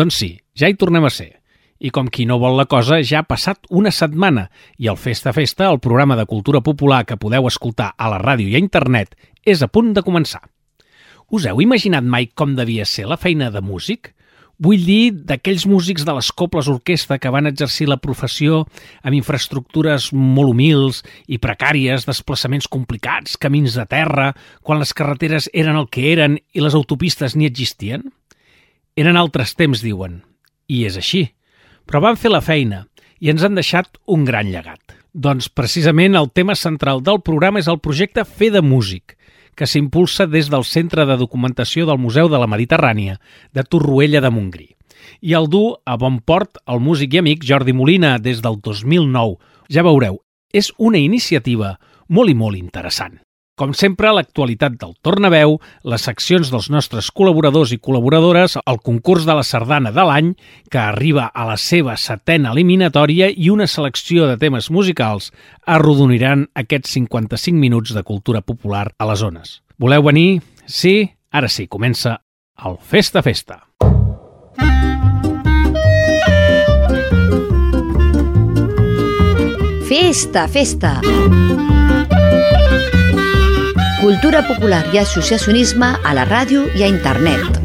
Doncs 0.00 0.16
sí, 0.16 0.30
ja 0.56 0.70
hi 0.70 0.78
tornem 0.80 1.04
a 1.04 1.10
ser. 1.12 1.42
I 1.76 1.90
com 1.92 2.06
qui 2.08 2.24
no 2.24 2.38
vol 2.40 2.54
la 2.56 2.64
cosa, 2.64 3.02
ja 3.04 3.20
ha 3.20 3.28
passat 3.28 3.66
una 3.68 3.90
setmana 3.92 4.46
i 4.80 4.86
el 4.88 4.96
Festa 4.96 5.34
Festa, 5.36 5.66
el 5.68 5.80
programa 5.84 6.14
de 6.16 6.24
cultura 6.28 6.62
popular 6.64 7.02
que 7.04 7.18
podeu 7.20 7.48
escoltar 7.50 7.90
a 7.98 8.08
la 8.08 8.20
ràdio 8.22 8.48
i 8.48 8.54
a 8.56 8.62
internet, 8.64 9.12
és 9.44 9.60
a 9.60 9.68
punt 9.68 9.90
de 9.92 10.00
començar. 10.06 10.40
Us 11.28 11.44
heu 11.44 11.60
imaginat 11.60 12.06
mai 12.14 12.30
com 12.32 12.54
devia 12.56 12.86
ser 12.88 13.04
la 13.10 13.18
feina 13.20 13.50
de 13.52 13.60
músic? 13.60 14.14
Vull 14.56 14.86
dir 14.86 15.10
d'aquells 15.28 15.66
músics 15.68 16.06
de 16.08 16.14
les 16.16 16.30
coples 16.32 16.70
orquestra 16.72 17.18
que 17.20 17.32
van 17.32 17.48
exercir 17.50 17.90
la 17.90 18.00
professió 18.00 18.62
amb 19.02 19.18
infraestructures 19.18 20.14
molt 20.16 20.54
humils 20.54 21.02
i 21.28 21.36
precàries, 21.36 22.08
desplaçaments 22.08 22.68
complicats, 22.72 23.36
camins 23.36 23.76
de 23.76 23.84
terra, 23.84 24.30
quan 24.64 24.80
les 24.80 24.96
carreteres 24.96 25.50
eren 25.52 25.76
el 25.76 25.90
que 25.92 26.08
eren 26.14 26.40
i 26.56 26.64
les 26.64 26.76
autopistes 26.76 27.36
ni 27.36 27.48
existien? 27.48 28.08
Eren 29.00 29.16
altres 29.16 29.56
temps, 29.56 29.80
diuen. 29.80 30.20
I 30.68 30.84
és 30.86 31.00
així 31.00 31.30
però 31.90 32.04
van 32.04 32.14
fer 32.14 32.30
la 32.30 32.38
feina 32.38 32.84
i 33.18 33.32
ens 33.32 33.42
han 33.42 33.56
deixat 33.58 33.98
un 34.14 34.22
gran 34.24 34.46
llegat. 34.54 34.94
Doncs 35.10 35.48
precisament 35.50 36.14
el 36.14 36.30
tema 36.30 36.54
central 36.54 37.02
del 37.02 37.18
programa 37.26 37.58
és 37.58 37.68
el 37.68 37.80
projecte 37.82 38.22
Fer 38.24 38.52
de 38.54 38.62
Músic, 38.62 39.16
que 39.58 39.66
s'impulsa 39.66 40.28
des 40.30 40.46
del 40.52 40.62
Centre 40.64 41.04
de 41.04 41.16
Documentació 41.18 41.88
del 41.88 41.98
Museu 41.98 42.30
de 42.30 42.38
la 42.38 42.46
Mediterrània, 42.46 43.18
de 43.52 43.64
Torroella 43.66 44.22
de 44.22 44.30
Montgrí. 44.30 44.68
I 45.26 45.34
el 45.34 45.50
du 45.50 45.64
a 45.84 45.96
bon 45.98 46.20
port 46.22 46.62
el 46.70 46.78
músic 46.78 47.16
i 47.16 47.20
amic 47.24 47.42
Jordi 47.48 47.74
Molina 47.74 48.14
des 48.22 48.38
del 48.44 48.60
2009. 48.62 49.40
Ja 49.66 49.82
veureu, 49.82 50.20
és 50.54 50.70
una 50.78 51.02
iniciativa 51.02 51.74
molt 52.06 52.30
i 52.30 52.38
molt 52.38 52.56
interessant. 52.56 53.18
Com 53.60 53.74
sempre, 53.76 54.08
l'actualitat 54.16 54.78
del 54.80 54.94
Tornaveu, 55.04 55.58
les 55.84 56.06
seccions 56.08 56.48
dels 56.48 56.70
nostres 56.72 57.10
col·laboradors 57.12 57.74
i 57.74 57.76
col·laboradores, 57.76 58.54
el 58.56 58.78
concurs 58.80 59.26
de 59.28 59.34
la 59.36 59.44
sardana 59.44 59.92
de 59.92 60.04
l'any, 60.08 60.30
que 60.72 60.80
arriba 60.80 61.26
a 61.28 61.44
la 61.44 61.58
seva 61.60 61.98
setena 62.00 62.54
eliminatòria 62.54 63.28
i 63.28 63.50
una 63.52 63.66
selecció 63.68 64.30
de 64.30 64.38
temes 64.40 64.70
musicals 64.72 65.28
arrodoniran 65.68 66.46
aquests 66.56 66.96
55 66.96 67.60
minuts 67.60 67.92
de 67.92 68.00
cultura 68.02 68.40
popular 68.40 68.86
a 68.96 69.10
les 69.12 69.20
zones. 69.20 69.58
Voleu 69.76 70.08
venir? 70.08 70.40
Sí? 70.64 71.10
Ara 71.28 71.52
sí, 71.52 71.68
comença 71.68 72.16
el 72.64 72.80
Festa 72.80 73.20
Festa. 73.20 73.66
Festa, 79.90 80.48
festa! 80.48 80.96
Cultura 84.00 84.40
popular 84.48 84.86
i 84.94 84.98
associacionisme 84.98 85.84
a 86.08 86.14
la 86.16 86.22
ràdio 86.24 86.62
i 86.72 86.86
a 86.86 86.88
internet. 86.88 87.58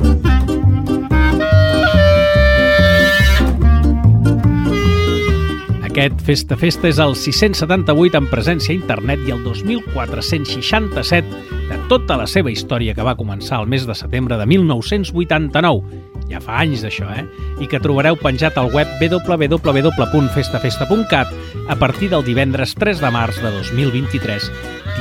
Aquest 5.88 6.20
Festa 6.28 6.58
Festa 6.60 6.90
és 6.92 7.00
el 7.00 7.16
678 7.16 8.20
en 8.20 8.28
presència 8.28 8.74
a 8.74 8.76
internet 8.76 9.24
i 9.24 9.32
el 9.32 9.46
2467 9.48 11.24
de 11.70 11.80
tota 11.88 12.20
la 12.20 12.28
seva 12.28 12.52
història 12.52 12.92
que 12.98 13.08
va 13.08 13.16
començar 13.16 13.62
el 13.64 13.72
mes 13.72 13.88
de 13.88 13.96
setembre 13.96 14.36
de 14.36 14.44
1989. 14.52 16.15
Ja 16.30 16.40
fa 16.42 16.60
anys 16.64 16.82
d'això, 16.86 17.08
eh? 17.14 17.26
I 17.62 17.68
que 17.72 17.80
trobareu 17.84 18.16
penjat 18.20 18.58
al 18.58 18.72
web 18.74 18.88
www.festafesta.cat 19.02 21.28
a 21.70 21.76
partir 21.80 22.10
del 22.14 22.24
divendres 22.26 22.76
3 22.76 23.02
de 23.02 23.12
març 23.14 23.36
de 23.44 23.50
2023, 23.52 24.52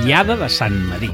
Diada 0.04 0.36
de 0.36 0.48
Sant 0.52 0.76
Madí 0.90 1.10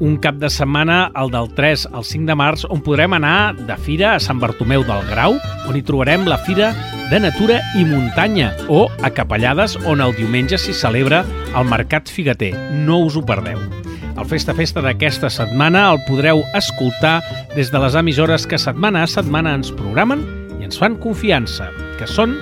un 0.00 0.16
cap 0.18 0.36
de 0.36 0.50
setmana, 0.50 1.12
el 1.16 1.30
del 1.30 1.52
3 1.54 1.88
al 1.92 2.04
5 2.04 2.26
de 2.26 2.36
març, 2.38 2.64
on 2.70 2.82
podrem 2.84 3.14
anar 3.16 3.54
de 3.54 3.76
fira 3.78 4.14
a 4.14 4.20
Sant 4.20 4.40
Bartomeu 4.42 4.84
del 4.86 5.06
Grau, 5.10 5.38
on 5.68 5.78
hi 5.78 5.84
trobarem 5.86 6.26
la 6.28 6.40
Fira 6.44 6.72
de 7.10 7.20
Natura 7.20 7.60
i 7.78 7.86
Muntanya, 7.88 8.52
o 8.68 8.88
a 9.02 9.12
Capellades, 9.14 9.78
on 9.84 10.04
el 10.04 10.16
diumenge 10.18 10.58
s'hi 10.58 10.74
celebra 10.74 11.24
el 11.54 11.70
Mercat 11.70 12.10
Figater. 12.10 12.54
No 12.84 13.04
us 13.06 13.16
ho 13.16 13.24
perdeu. 13.24 13.83
El 14.14 14.26
Festa 14.30 14.54
Festa 14.54 14.78
d'aquesta 14.78 15.26
setmana 15.26 15.88
el 15.90 15.98
podreu 16.06 16.44
escoltar 16.54 17.16
des 17.56 17.72
de 17.72 17.80
les 17.82 17.96
emissores 17.98 18.44
que 18.46 18.60
setmana 18.62 19.02
a 19.02 19.08
setmana 19.10 19.56
ens 19.58 19.72
programen 19.74 20.22
i 20.60 20.68
ens 20.68 20.78
fan 20.78 20.94
confiança, 21.02 21.66
que 21.98 22.06
són 22.06 22.36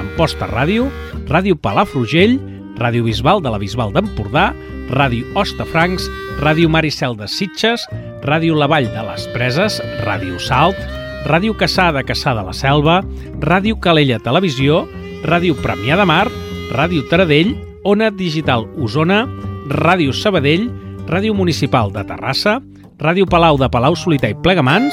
Amposta 0.00 0.48
Ràdio, 0.48 0.86
Ràdio 1.28 1.58
Palafrugell, 1.60 2.38
Ràdio 2.80 3.04
Bisbal 3.04 3.44
de 3.44 3.52
la 3.52 3.60
Bisbal 3.60 3.92
d'Empordà, 3.92 4.54
Ràdio 4.88 5.28
Hostafrancs, 5.36 6.08
Ràdio 6.40 6.72
Maricel 6.72 7.18
de 7.20 7.28
Sitges, 7.28 7.84
Ràdio 8.24 8.56
La 8.56 8.70
Vall 8.70 8.88
de 8.88 9.04
les 9.10 9.28
Preses, 9.36 9.82
Ràdio 10.08 10.40
Salt, 10.40 10.80
Ràdio 11.28 11.52
Caçà 11.60 11.90
de 11.92 12.06
Caçà 12.08 12.32
de 12.38 12.46
la 12.48 12.56
Selva, 12.56 13.02
Ràdio 13.44 13.76
Calella 13.84 14.16
Televisió, 14.24 14.86
Ràdio 15.28 15.60
Premià 15.60 16.00
de 16.00 16.08
Mar, 16.08 16.26
Ràdio 16.72 17.04
Taradell, 17.10 17.52
Ona 17.84 18.08
Digital 18.10 18.64
Osona, 18.80 19.26
Ràdio 19.68 20.16
Sabadell, 20.16 20.70
Ràdio 21.08 21.32
Municipal 21.32 21.88
de 21.88 22.02
Terrassa, 22.04 22.58
Ràdio 23.00 23.24
Palau 23.24 23.56
de 23.56 23.70
Palau 23.72 23.94
Solità 23.96 24.28
i 24.28 24.34
Plegamans, 24.44 24.92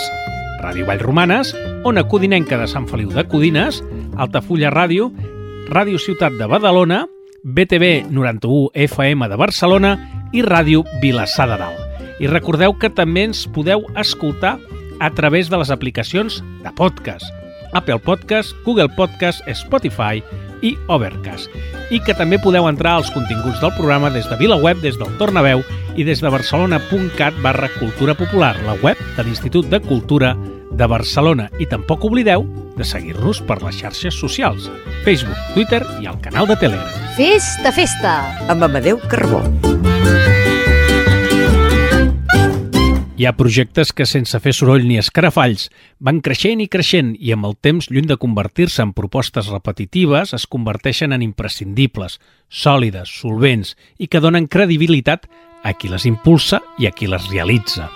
Ràdio 0.63 0.85
Vallromanes, 0.87 1.51
Ona 1.83 2.05
Codinenca 2.07 2.55
de 2.55 2.69
Sant 2.71 2.87
Feliu 2.87 3.09
de 3.11 3.25
Codines, 3.27 3.81
Altafulla 4.15 4.71
Ràdio, 4.71 5.09
Ràdio 5.67 5.99
Ciutat 5.99 6.37
de 6.39 6.47
Badalona, 6.47 7.01
BTV 7.43 8.07
91 8.15 8.71
FM 8.87 9.27
de 9.27 9.35
Barcelona 9.35 9.91
i 10.31 10.41
Ràdio 10.45 10.85
Vilassar 11.03 11.49
de 11.51 11.59
Dalt. 11.59 12.07
I 12.23 12.31
recordeu 12.31 12.77
que 12.79 12.93
també 12.95 13.27
ens 13.27 13.43
podeu 13.51 13.83
escoltar 13.99 14.55
a 15.03 15.11
través 15.11 15.51
de 15.51 15.59
les 15.59 15.69
aplicacions 15.69 16.39
de 16.63 16.71
podcast, 16.79 17.27
Apple 17.75 17.99
Podcast, 17.99 18.55
Google 18.65 18.89
Podcast, 18.89 19.43
Spotify 19.53 20.23
i 20.63 20.73
Overcast. 20.87 21.51
I 21.93 21.99
que 22.01 22.15
també 22.17 22.39
podeu 22.41 22.65
entrar 22.71 22.95
als 22.97 23.11
continguts 23.13 23.61
del 23.61 23.73
programa 23.77 24.09
des 24.09 24.25
de 24.31 24.39
VilaWeb, 24.39 24.81
des 24.81 24.97
del 24.97 25.11
Tornaveu 25.19 25.61
i 25.95 26.07
des 26.07 26.23
de 26.23 26.31
barcelona.cat 26.33 27.37
barra 27.43 27.69
Cultura 27.77 28.15
Popular, 28.17 28.55
la 28.65 28.77
web 28.81 28.99
de 29.17 29.27
l'Institut 29.27 29.69
de 29.69 29.79
Cultura 29.83 30.33
de 30.71 30.87
Barcelona. 30.87 31.49
I 31.59 31.69
tampoc 31.69 32.07
oblideu 32.07 32.47
de 32.75 32.87
seguir-nos 32.87 33.43
per 33.45 33.61
les 33.63 33.77
xarxes 33.83 34.17
socials, 34.17 34.71
Facebook, 35.05 35.37
Twitter 35.53 35.83
i 36.01 36.09
el 36.11 36.19
canal 36.23 36.47
de 36.49 36.57
Telegram. 36.59 37.03
Festa, 37.15 37.71
festa! 37.71 38.17
Amb 38.49 38.65
Amadeu 38.67 38.99
Carbó. 39.11 39.43
Hi 43.15 43.23
ha 43.23 43.31
projectes 43.31 43.93
que 43.95 44.03
sense 44.03 44.35
fer 44.43 44.51
soroll 44.51 44.83
ni 44.83 44.97
escarafalls 44.99 45.69
van 46.03 46.17
creixent 46.23 46.59
i 46.59 46.65
creixent 46.67 47.13
i 47.15 47.29
amb 47.31 47.47
el 47.47 47.53
temps, 47.63 47.87
lluny 47.87 48.09
de 48.09 48.17
convertir-se 48.19 48.83
en 48.83 48.91
propostes 48.97 49.47
repetitives, 49.53 50.33
es 50.35 50.43
converteixen 50.51 51.15
en 51.15 51.23
imprescindibles, 51.23 52.17
sòlides, 52.51 53.13
solvents 53.21 53.71
i 54.03 54.09
que 54.11 54.19
donen 54.19 54.49
credibilitat 54.51 55.29
a 55.63 55.71
qui 55.79 55.87
les 55.87 56.03
impulsa 56.11 56.59
i 56.75 56.89
a 56.89 56.91
qui 56.91 57.07
les 57.07 57.29
realitza. 57.31 57.87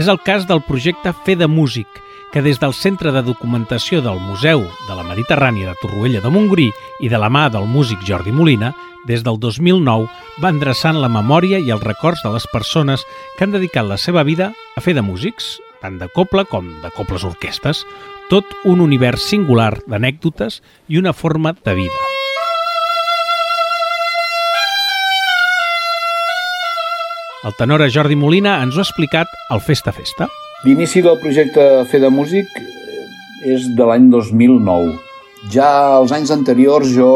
És 0.00 0.08
el 0.08 0.22
cas 0.24 0.48
del 0.48 0.64
projecte 0.64 1.12
Fer 1.28 1.36
de 1.44 1.50
Músic, 1.50 2.00
que 2.34 2.42
des 2.42 2.58
del 2.58 2.74
Centre 2.74 3.12
de 3.14 3.22
Documentació 3.22 4.00
del 4.02 4.18
Museu 4.18 4.64
de 4.88 4.94
la 4.98 5.04
Mediterrània 5.06 5.68
de 5.68 5.78
Torroella 5.78 6.18
de 6.18 6.32
Montgrí 6.34 6.64
i 6.98 7.06
de 7.06 7.20
la 7.22 7.28
mà 7.30 7.44
del 7.46 7.68
músic 7.70 8.02
Jordi 8.02 8.34
Molina, 8.34 8.72
des 9.06 9.22
del 9.22 9.38
2009 9.38 10.08
va 10.42 10.50
endreçant 10.50 10.98
la 10.98 11.06
memòria 11.06 11.62
i 11.62 11.70
els 11.70 11.86
records 11.86 12.26
de 12.26 12.34
les 12.34 12.48
persones 12.50 13.06
que 13.38 13.46
han 13.46 13.54
dedicat 13.54 13.86
la 13.86 14.00
seva 14.02 14.26
vida 14.26 14.50
a 14.74 14.82
fer 14.82 14.96
de 14.98 15.06
músics, 15.06 15.60
tant 15.78 16.02
de 16.02 16.10
coble 16.10 16.42
com 16.50 16.74
de 16.82 16.90
cobles 16.98 17.22
orquestes, 17.22 17.86
tot 18.26 18.50
un 18.66 18.82
univers 18.82 19.30
singular 19.30 19.70
d'anècdotes 19.86 20.58
i 20.90 20.98
una 20.98 21.14
forma 21.14 21.54
de 21.54 21.78
vida. 21.84 22.02
El 27.46 27.54
tenor 27.54 27.86
Jordi 27.86 28.18
Molina 28.18 28.58
ens 28.64 28.74
ho 28.74 28.82
ha 28.82 28.90
explicat 28.90 29.30
al 29.54 29.62
Festa 29.62 29.94
Festa. 29.94 30.26
L'inici 30.64 31.02
del 31.04 31.18
projecte 31.20 31.60
Fer 31.90 31.98
de 32.00 32.08
Músic 32.08 32.54
és 33.44 33.66
de 33.76 33.84
l'any 33.84 34.06
2009. 34.08 34.94
Ja 35.52 35.66
als 35.98 36.14
anys 36.16 36.30
anteriors 36.32 36.88
jo 36.88 37.08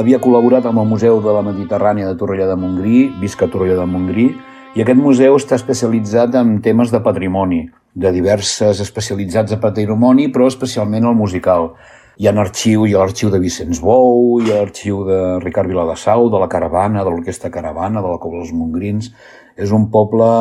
havia 0.00 0.16
col·laborat 0.24 0.64
amb 0.70 0.80
el 0.80 0.88
Museu 0.88 1.18
de 1.20 1.34
la 1.36 1.42
Mediterrània 1.44 2.08
de 2.08 2.16
Torrella 2.16 2.46
de 2.48 2.56
Montgrí, 2.56 3.02
visca 3.20 3.50
Torrella 3.52 3.76
de 3.82 3.84
Montgrí, 3.92 4.24
i 4.72 4.80
aquest 4.80 5.02
museu 5.02 5.36
està 5.36 5.58
especialitzat 5.60 6.38
en 6.40 6.54
temes 6.64 6.88
de 6.94 7.02
patrimoni, 7.04 7.60
de 7.92 8.14
diverses 8.14 8.80
especialitzats 8.80 9.52
de 9.52 9.60
patrimoni, 9.60 10.30
però 10.32 10.48
especialment 10.48 11.10
el 11.10 11.18
musical. 11.18 11.74
Hi 12.16 12.30
ha 12.30 12.32
arxiu, 12.40 12.86
hi 12.88 12.96
ha 12.96 13.04
l'arxiu 13.04 13.28
de 13.28 13.42
Vicenç 13.42 13.82
Bou, 13.84 14.40
hi 14.40 14.48
ha 14.48 14.62
l'arxiu 14.62 15.04
de 15.04 15.20
Ricard 15.44 15.68
Viladasau, 15.68 16.30
de 16.32 16.40
la 16.40 16.48
Caravana, 16.48 17.04
de 17.04 17.12
l'Orquestra 17.12 17.52
Caravana, 17.52 18.00
de 18.00 18.08
la 18.08 18.16
Cobla 18.16 18.40
dels 18.46 18.56
Montgrins. 18.56 19.12
És 19.60 19.76
un 19.76 19.90
poble 19.92 20.32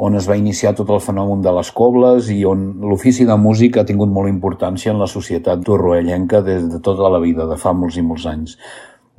on 0.00 0.16
es 0.16 0.26
va 0.28 0.38
iniciar 0.40 0.72
tot 0.76 0.88
el 0.94 1.02
fenomen 1.04 1.42
de 1.44 1.52
les 1.52 1.70
cobles 1.76 2.30
i 2.32 2.38
on 2.48 2.62
l'ofici 2.88 3.26
de 3.28 3.36
músic 3.36 3.76
ha 3.76 3.84
tingut 3.88 4.08
molt 4.08 4.32
importància 4.32 4.94
en 4.94 5.02
la 5.02 5.08
societat 5.10 5.60
torroellenca 5.66 6.40
des 6.46 6.64
de 6.72 6.80
tota 6.80 7.10
la 7.12 7.20
vida, 7.20 7.44
de 7.50 7.58
fa 7.60 7.74
molts 7.76 7.98
i 8.00 8.04
molts 8.06 8.24
anys. 8.30 8.56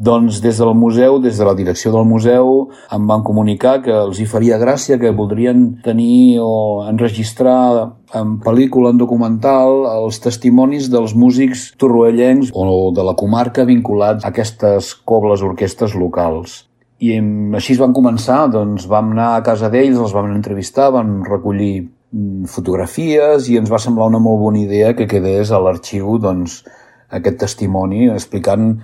Doncs 0.02 0.40
des 0.42 0.58
del 0.58 0.72
museu, 0.74 1.20
des 1.22 1.38
de 1.38 1.46
la 1.46 1.54
direcció 1.54 1.92
del 1.94 2.08
museu, 2.10 2.72
em 2.90 3.06
van 3.06 3.22
comunicar 3.22 3.76
que 3.86 3.94
els 3.94 4.18
hi 4.18 4.26
faria 4.26 4.58
gràcia, 4.58 4.98
que 4.98 5.12
voldrien 5.14 5.68
tenir 5.86 6.40
o 6.42 6.82
enregistrar 6.90 7.92
en 8.18 8.40
pel·lícula, 8.42 8.90
en 8.90 9.04
documental, 9.04 9.86
els 9.92 10.18
testimonis 10.26 10.90
dels 10.90 11.14
músics 11.14 11.70
torroellencs 11.78 12.50
o 12.58 12.90
de 12.98 13.06
la 13.06 13.14
comarca 13.14 13.70
vinculats 13.70 14.26
a 14.26 14.34
aquestes 14.34 14.96
cobles 15.06 15.46
orquestes 15.46 15.94
locals. 15.94 16.64
I 17.02 17.16
així 17.58 17.76
van 17.80 17.96
començar, 17.98 18.44
doncs 18.54 18.86
vam 18.90 19.12
anar 19.16 19.32
a 19.36 19.44
casa 19.46 19.72
d'ells, 19.74 19.98
els 19.98 20.14
vam 20.14 20.30
entrevistar, 20.36 20.92
vam 20.94 21.22
recollir 21.26 21.74
mm, 21.82 22.46
fotografies 22.52 23.50
i 23.50 23.58
ens 23.58 23.72
va 23.74 23.82
semblar 23.82 24.12
una 24.12 24.22
molt 24.22 24.42
bona 24.44 24.62
idea 24.62 24.94
que 24.98 25.10
quedés 25.10 25.50
a 25.50 25.60
l'arxiu 25.64 26.20
doncs, 26.22 26.62
aquest 27.10 27.40
testimoni 27.42 28.06
explicant 28.14 28.76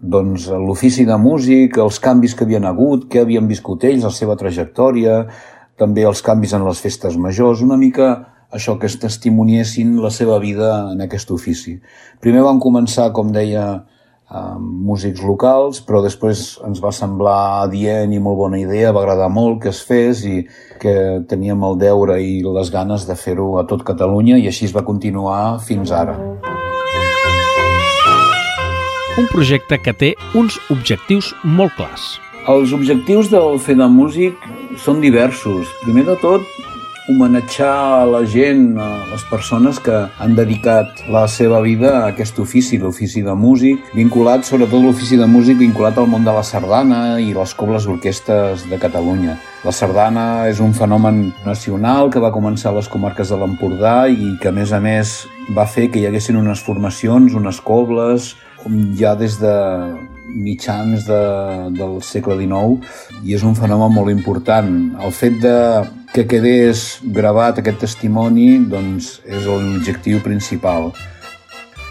doncs, 0.00 0.46
l'ofici 0.48 1.06
de 1.08 1.16
músic, 1.18 1.78
els 1.80 1.98
canvis 2.04 2.36
que 2.36 2.46
havien 2.46 2.64
hagut, 2.68 3.08
què 3.10 3.24
havien 3.24 3.48
viscut 3.48 3.84
ells, 3.88 4.04
la 4.04 4.12
seva 4.12 4.36
trajectòria, 4.38 5.24
també 5.80 6.04
els 6.06 6.22
canvis 6.22 6.54
en 6.54 6.64
les 6.66 6.80
festes 6.80 7.16
majors, 7.18 7.64
una 7.64 7.78
mica 7.80 8.12
això 8.54 8.76
que 8.78 8.86
es 8.86 8.98
testimoniessin 9.02 9.96
la 10.02 10.12
seva 10.14 10.38
vida 10.38 10.70
en 10.92 11.02
aquest 11.02 11.30
ofici. 11.34 11.80
Primer 12.22 12.44
vam 12.46 12.60
començar, 12.62 13.10
com 13.16 13.32
deia, 13.34 13.82
amb 14.28 14.84
músics 14.88 15.22
locals, 15.22 15.82
però 15.84 16.00
després 16.02 16.58
ens 16.66 16.80
va 16.82 16.92
semblar 16.92 17.68
dient 17.72 18.12
i 18.12 18.22
molt 18.22 18.40
bona 18.40 18.58
idea, 18.58 18.92
va 18.92 19.04
agradar 19.04 19.28
molt 19.28 19.60
que 19.62 19.72
es 19.74 19.82
fes 19.84 20.24
i 20.24 20.42
que 20.80 21.24
teníem 21.28 21.62
el 21.64 21.78
deure 21.78 22.18
i 22.20 22.40
les 22.42 22.72
ganes 22.72 23.06
de 23.08 23.16
fer-ho 23.16 23.58
a 23.60 23.66
tot 23.68 23.84
Catalunya 23.84 24.40
i 24.40 24.48
així 24.48 24.68
es 24.70 24.74
va 24.74 24.86
continuar 24.86 25.60
fins 25.62 25.92
ara 25.92 26.18
un 29.16 29.26
projecte 29.30 29.78
que 29.78 29.92
té 29.94 30.10
uns 30.34 30.56
objectius 30.74 31.30
molt 31.44 31.74
clars. 31.78 32.16
Els 32.50 32.72
objectius 32.74 33.30
del 33.30 33.60
Fer 33.62 33.76
de 33.78 33.86
Músic 33.88 34.40
són 34.82 34.98
diversos. 35.04 35.70
Primer 35.84 36.02
de 36.08 36.16
tot, 36.22 36.42
homenatjar 37.08 38.06
la 38.08 38.22
gent, 38.24 38.78
les 39.10 39.24
persones 39.28 39.78
que 39.82 39.96
han 40.18 40.34
dedicat 40.36 41.02
la 41.12 41.26
seva 41.28 41.60
vida 41.60 41.90
a 41.98 42.06
aquest 42.12 42.38
ofici, 42.40 42.78
l'ofici 42.80 43.20
de 43.22 43.34
músic, 43.36 43.82
vinculat 43.96 44.46
sobretot 44.48 44.80
l'ofici 44.80 45.18
de 45.20 45.28
músic 45.28 45.60
vinculat 45.60 45.98
al 46.00 46.08
món 46.08 46.24
de 46.24 46.32
la 46.32 46.44
sardana 46.46 47.18
i 47.20 47.34
les 47.36 47.52
cobles 47.58 47.88
orquestes 47.90 48.64
de 48.70 48.80
Catalunya. 48.80 49.36
La 49.64 49.72
sardana 49.72 50.48
és 50.48 50.60
un 50.64 50.72
fenomen 50.76 51.28
nacional 51.44 52.08
que 52.12 52.24
va 52.24 52.32
començar 52.32 52.72
a 52.72 52.78
les 52.78 52.88
comarques 52.88 53.28
de 53.28 53.40
l'Empordà 53.40 54.08
i 54.08 54.34
que 54.40 54.48
a 54.48 54.56
més 54.56 54.72
a 54.72 54.80
més 54.80 55.14
va 55.52 55.68
fer 55.68 55.90
que 55.90 56.00
hi 56.00 56.08
haguessin 56.08 56.40
unes 56.40 56.64
formacions, 56.64 57.36
unes 57.36 57.60
cobles, 57.60 58.32
ja 58.96 59.12
des 59.14 59.36
de 59.40 59.54
mitjans 60.34 61.06
de, 61.08 61.22
del 61.78 62.00
segle 62.02 62.36
XIX 62.40 63.24
i 63.24 63.36
és 63.38 63.46
un 63.46 63.56
fenomen 63.56 63.94
molt 63.94 64.12
important. 64.12 64.68
El 65.00 65.14
fet 65.14 65.40
de 65.42 65.56
que 66.14 66.26
quedés 66.30 67.00
gravat 67.02 67.58
aquest 67.58 67.80
testimoni 67.86 68.60
doncs, 68.70 69.18
és 69.26 69.48
l'objectiu 69.48 70.20
principal. 70.22 70.92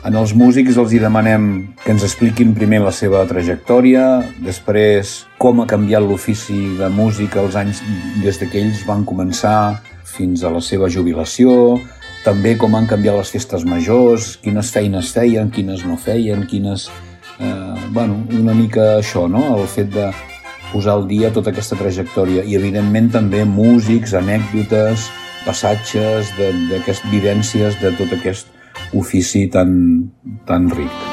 En 0.03 0.17
els 0.19 0.33
músics 0.35 0.75
els 0.75 0.91
hi 0.91 0.99
demanem 0.99 1.43
que 1.79 1.93
ens 1.93 2.03
expliquin 2.03 2.51
primer 2.55 2.81
la 2.83 2.91
seva 2.91 3.21
trajectòria, 3.27 4.19
després 4.43 5.21
com 5.39 5.63
ha 5.63 5.67
canviat 5.67 6.03
l'ofici 6.03 6.75
de 6.79 6.89
música 6.91 7.39
els 7.39 7.55
anys 7.55 7.79
des 8.23 8.39
que 8.43 8.51
ells 8.59 8.83
van 8.87 9.05
començar 9.07 9.79
fins 10.03 10.43
a 10.43 10.51
la 10.51 10.59
seva 10.59 10.91
jubilació, 10.91 11.79
també 12.23 12.57
com 12.59 12.75
han 12.75 12.87
canviat 12.87 13.17
les 13.19 13.31
festes 13.35 13.63
majors, 13.67 14.37
quines 14.43 14.69
feines 14.75 15.11
feien, 15.15 15.51
quines 15.51 15.87
no 15.87 15.97
feien, 15.99 16.45
quines... 16.47 16.89
Eh, 17.43 17.89
bueno, 17.91 18.23
una 18.31 18.53
mica 18.55 18.99
això, 18.99 19.27
no? 19.27 19.43
El 19.57 19.67
fet 19.67 19.91
de 19.93 20.07
posar 20.71 20.95
al 20.97 21.07
dia 21.09 21.31
tota 21.33 21.51
aquesta 21.51 21.75
trajectòria 21.77 22.45
i 22.47 22.55
evidentment 22.55 23.11
també 23.13 23.43
músics, 23.45 24.15
anècdotes, 24.17 25.09
passatges 25.43 26.31
d'aquestes 26.39 27.03
vivències 27.11 27.75
de 27.81 27.91
tot 27.99 28.15
aquest 28.15 28.47
ofici 28.95 29.45
tan, 29.51 29.75
tan 30.47 30.71
ric. 30.71 31.03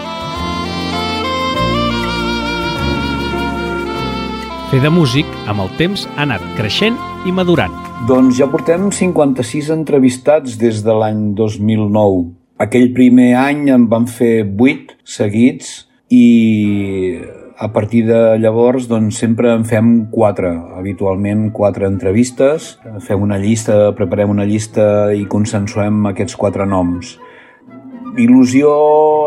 Fer 4.70 4.78
de 4.84 4.90
músic, 4.94 5.26
amb 5.50 5.64
el 5.64 5.70
temps, 5.80 6.06
ha 6.14 6.22
anat 6.28 6.44
creixent 6.54 6.94
i 7.26 7.32
madurant. 7.34 7.74
Doncs 8.06 8.38
ja 8.38 8.46
portem 8.48 8.86
56 8.94 9.72
entrevistats 9.74 10.54
des 10.60 10.84
de 10.86 10.94
l'any 10.94 11.32
2009. 11.34 12.28
Aquell 12.62 12.92
primer 12.94 13.32
any 13.40 13.66
en 13.74 13.88
van 13.90 14.06
fer 14.06 14.44
8 14.46 14.94
seguits 15.02 15.89
i 16.10 17.18
a 17.60 17.68
partir 17.72 18.06
de 18.08 18.38
llavors 18.40 18.88
doncs, 18.88 19.18
sempre 19.20 19.52
en 19.52 19.66
fem 19.68 20.06
4, 20.10 20.50
habitualment 20.80 21.50
4 21.52 21.86
entrevistes. 21.86 22.70
Fem 23.04 23.22
una 23.22 23.38
llista, 23.38 23.92
preparem 23.96 24.32
una 24.32 24.46
llista 24.48 25.12
i 25.12 25.26
consensuem 25.28 26.06
aquests 26.10 26.38
4 26.40 26.66
noms. 26.66 27.18
Il·lusió 28.18 28.70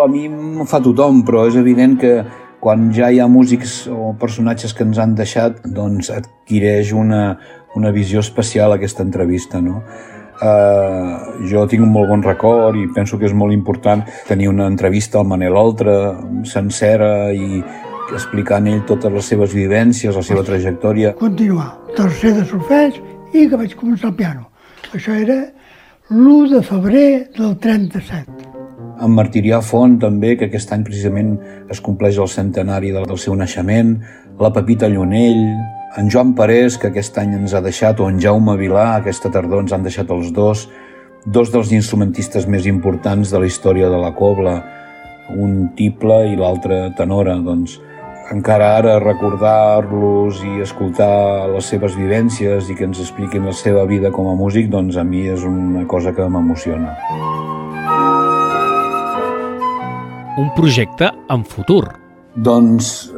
a 0.03 0.07
mi 0.11 0.25
em 0.27 0.65
fa 0.67 0.81
tothom, 0.83 1.21
però 1.23 1.45
és 1.47 1.55
evident 1.61 1.95
que 2.01 2.15
quan 2.63 2.89
ja 2.95 3.11
hi 3.11 3.19
ha 3.21 3.29
músics 3.29 3.83
o 3.91 4.15
personatges 4.19 4.73
que 4.73 4.83
ens 4.87 4.99
han 4.99 5.13
deixat, 5.15 5.61
doncs 5.77 6.09
adquireix 6.11 6.91
una, 6.97 7.37
una 7.75 7.91
visió 7.91 8.19
especial 8.23 8.73
aquesta 8.73 9.05
entrevista, 9.05 9.61
no? 9.61 9.83
Uh, 10.43 11.39
jo 11.47 11.61
tinc 11.71 11.85
un 11.85 11.91
molt 11.93 12.09
bon 12.09 12.23
record 12.25 12.75
i 12.75 12.89
penso 12.91 13.15
que 13.15 13.29
és 13.29 13.35
molt 13.37 13.55
important 13.55 14.01
tenir 14.27 14.49
una 14.51 14.65
entrevista 14.67 15.21
al 15.21 15.29
Manel 15.29 15.55
Oltra 15.55 15.93
sencera 16.43 17.31
i 17.31 17.61
explicant 18.11 18.67
ell 18.67 18.81
totes 18.89 19.13
les 19.13 19.29
seves 19.31 19.53
vivències, 19.55 20.15
la 20.15 20.23
seva 20.25 20.43
trajectòria. 20.43 21.13
Continuar, 21.19 21.69
tercer 21.95 22.33
de 22.35 22.43
solfeig 22.49 22.99
i 23.31 23.47
que 23.47 23.59
vaig 23.59 23.75
començar 23.79 24.11
el 24.11 24.17
piano. 24.19 24.49
Això 24.91 25.15
era 25.15 25.37
l'1 26.11 26.49
de 26.51 26.61
febrer 26.67 27.07
del 27.37 27.55
37. 27.63 28.51
En 29.03 29.15
Martirià 29.15 29.61
Font 29.63 29.95
també, 30.01 30.35
que 30.37 30.49
aquest 30.51 30.75
any 30.75 30.83
precisament 30.85 31.37
es 31.71 31.79
compleix 31.81 32.19
el 32.19 32.29
centenari 32.29 32.91
del, 32.93 33.07
del 33.09 33.19
seu 33.21 33.35
naixement, 33.39 33.95
la 34.43 34.51
Pepita 34.53 34.91
Llunell, 34.91 35.41
en 35.97 36.09
Joan 36.09 36.33
Parés, 36.33 36.77
que 36.77 36.89
aquest 36.89 37.17
any 37.21 37.35
ens 37.37 37.53
ha 37.53 37.61
deixat, 37.61 37.99
o 38.01 38.09
en 38.09 38.19
Jaume 38.21 38.55
Vilà, 38.57 38.95
aquesta 38.97 39.29
tardor 39.33 39.63
ens 39.63 39.73
han 39.75 39.85
deixat 39.85 40.09
els 40.13 40.31
dos, 40.33 40.67
dos 41.25 41.51
dels 41.53 41.71
instrumentistes 41.75 42.47
més 42.49 42.65
importants 42.69 43.31
de 43.31 43.41
la 43.41 43.49
història 43.49 43.89
de 43.93 43.99
la 44.01 44.13
cobla, 44.17 44.57
un 45.37 45.69
tiple 45.77 46.23
i 46.31 46.37
l'altre 46.39 46.89
tenora, 46.97 47.37
doncs 47.39 47.79
encara 48.33 48.71
ara 48.79 48.97
recordar-los 49.03 50.41
i 50.47 50.63
escoltar 50.63 51.51
les 51.51 51.67
seves 51.69 51.95
vivències 51.99 52.69
i 52.71 52.75
que 52.75 52.87
ens 52.87 53.01
expliquin 53.03 53.45
la 53.45 53.53
seva 53.53 53.85
vida 53.85 54.11
com 54.15 54.31
a 54.31 54.35
músic, 54.39 54.71
doncs 54.73 54.97
a 54.97 55.03
mi 55.05 55.27
és 55.29 55.43
una 55.45 55.85
cosa 55.87 56.15
que 56.15 56.25
m'emociona. 56.25 56.95
Un 60.41 60.49
projecte 60.57 61.11
en 61.29 61.43
futur. 61.45 61.83
Doncs 62.33 63.11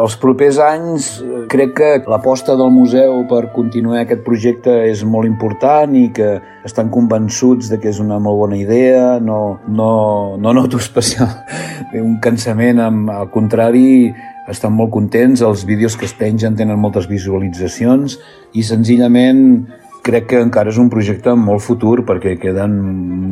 els 0.00 0.16
propers 0.20 0.58
anys 0.62 1.16
eh, 1.20 1.39
crec 1.50 1.72
que 1.74 1.90
l'aposta 2.06 2.54
del 2.54 2.70
museu 2.70 3.24
per 3.26 3.48
continuar 3.50 4.04
aquest 4.04 4.22
projecte 4.22 4.70
és 4.86 5.02
molt 5.02 5.26
important 5.26 5.96
i 5.98 6.06
que 6.14 6.36
estan 6.66 6.92
convençuts 6.94 7.72
de 7.72 7.80
que 7.82 7.90
és 7.90 7.98
una 7.98 8.20
molt 8.22 8.38
bona 8.38 8.58
idea, 8.60 9.18
no, 9.18 9.58
no, 9.66 9.90
no 10.38 10.54
noto 10.54 10.78
especial 10.78 11.32
un 11.98 12.20
cansament, 12.22 12.78
amb, 12.86 13.10
al 13.10 13.32
contrari, 13.34 14.12
estan 14.50 14.76
molt 14.78 14.94
contents, 14.94 15.42
els 15.42 15.66
vídeos 15.66 15.98
que 15.98 16.06
es 16.06 16.14
pengen 16.14 16.54
tenen 16.58 16.78
moltes 16.78 17.10
visualitzacions 17.10 18.20
i 18.54 18.62
senzillament 18.66 19.66
crec 20.06 20.30
que 20.30 20.40
encara 20.40 20.70
és 20.70 20.78
un 20.80 20.88
projecte 20.90 21.34
molt 21.36 21.66
futur 21.66 22.00
perquè 22.08 22.38
queden 22.40 22.78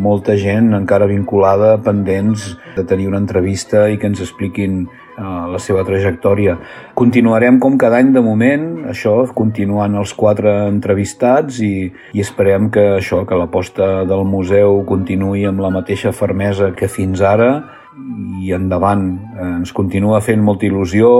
molta 0.03 0.35
gent 0.37 0.75
encara 0.77 1.07
vinculada, 1.09 1.77
pendents 1.87 2.51
de 2.77 2.85
tenir 2.85 3.07
una 3.09 3.23
entrevista 3.23 3.87
i 3.89 3.97
que 3.97 4.11
ens 4.11 4.27
expliquin 4.27 4.89
la 5.19 5.59
seva 5.63 5.85
trajectòria. 5.87 6.57
Continuarem 6.99 7.59
com 7.63 7.79
cada 7.81 7.99
any 7.99 8.13
de 8.15 8.23
moment, 8.25 8.69
això, 8.93 9.17
continuant 9.35 9.99
els 9.99 10.15
quatre 10.15 10.53
entrevistats 10.69 11.61
i, 11.65 11.91
i 12.15 12.23
esperem 12.23 12.71
que 12.75 12.85
això, 12.99 13.25
que 13.27 13.39
l'aposta 13.39 14.05
del 14.09 14.25
museu 14.29 14.83
continuï 14.89 15.47
amb 15.49 15.65
la 15.65 15.73
mateixa 15.75 16.15
fermesa 16.15 16.73
que 16.77 16.89
fins 16.89 17.23
ara 17.25 17.51
i 18.43 18.53
endavant. 18.55 19.09
Ens 19.59 19.75
continua 19.75 20.23
fent 20.23 20.43
molta 20.45 20.69
il·lusió, 20.69 21.11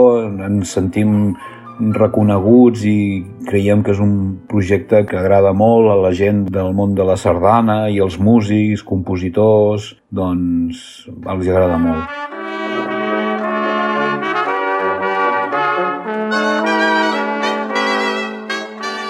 ens 0.47 0.75
sentim 0.79 1.35
reconeguts 1.79 2.83
i 2.91 2.99
creiem 3.47 3.85
que 3.87 3.95
és 3.95 4.01
un 4.03 4.15
projecte 4.51 5.05
que 5.07 5.19
agrada 5.19 5.53
molt 5.55 5.93
a 5.93 5.99
la 5.99 6.11
gent 6.15 6.47
del 6.51 6.73
món 6.75 6.97
de 6.99 7.07
la 7.07 7.17
sardana 7.17 7.85
i 7.91 8.01
els 8.03 8.19
músics, 8.19 8.83
compositors, 8.87 9.95
doncs 10.11 11.07
els 11.09 11.47
agrada 11.47 11.79
molt. 11.79 12.28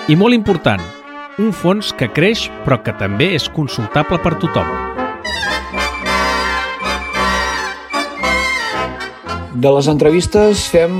I 0.08 0.14
molt 0.16 0.32
important, 0.32 0.80
un 1.36 1.50
fons 1.52 1.90
que 1.92 2.06
creix 2.08 2.46
però 2.64 2.78
que 2.80 2.94
també 2.96 3.26
és 3.36 3.44
consultable 3.52 4.16
per 4.24 4.38
tothom. 4.40 4.70
De 9.52 9.72
les 9.74 9.90
entrevistes 9.92 10.62
fem 10.72 10.94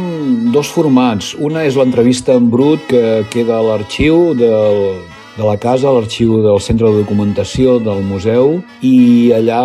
dos 0.53 0.69
formats. 0.75 1.31
Una 1.41 1.65
és 1.65 1.79
l'entrevista 1.81 2.37
en 2.37 2.51
brut 2.53 2.85
que 2.91 3.23
queda 3.33 3.57
a 3.57 3.65
l'arxiu 3.65 4.35
del, 4.37 5.01
de 5.39 5.47
la 5.47 5.57
casa, 5.57 5.89
l'arxiu 5.89 6.43
del 6.45 6.61
centre 6.61 6.93
de 6.93 7.01
documentació 7.01 7.79
del 7.81 8.05
museu 8.05 8.59
i 8.85 9.33
allà, 9.39 9.63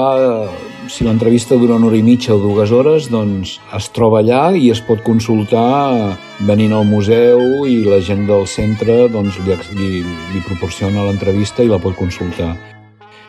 si 0.88 1.04
l'entrevista 1.04 1.56
dura 1.56 1.76
una 1.76 1.88
hora 1.88 1.98
i 1.98 2.04
mitja 2.04 2.34
o 2.36 2.40
dues 2.42 2.72
hores, 2.72 3.08
doncs 3.12 3.58
es 3.78 3.90
troba 3.96 4.20
allà 4.22 4.52
i 4.56 4.70
es 4.74 4.82
pot 4.84 5.04
consultar 5.06 6.18
venint 6.48 6.74
al 6.74 6.86
museu 6.90 7.66
i 7.70 7.84
la 7.86 8.02
gent 8.04 8.28
del 8.28 8.48
centre 8.48 9.08
doncs, 9.14 9.40
li, 9.46 9.58
li, 9.78 10.04
li 10.34 10.42
proporciona 10.48 11.06
l'entrevista 11.08 11.64
i 11.64 11.72
la 11.72 11.80
pot 11.80 11.96
consultar. 12.00 12.56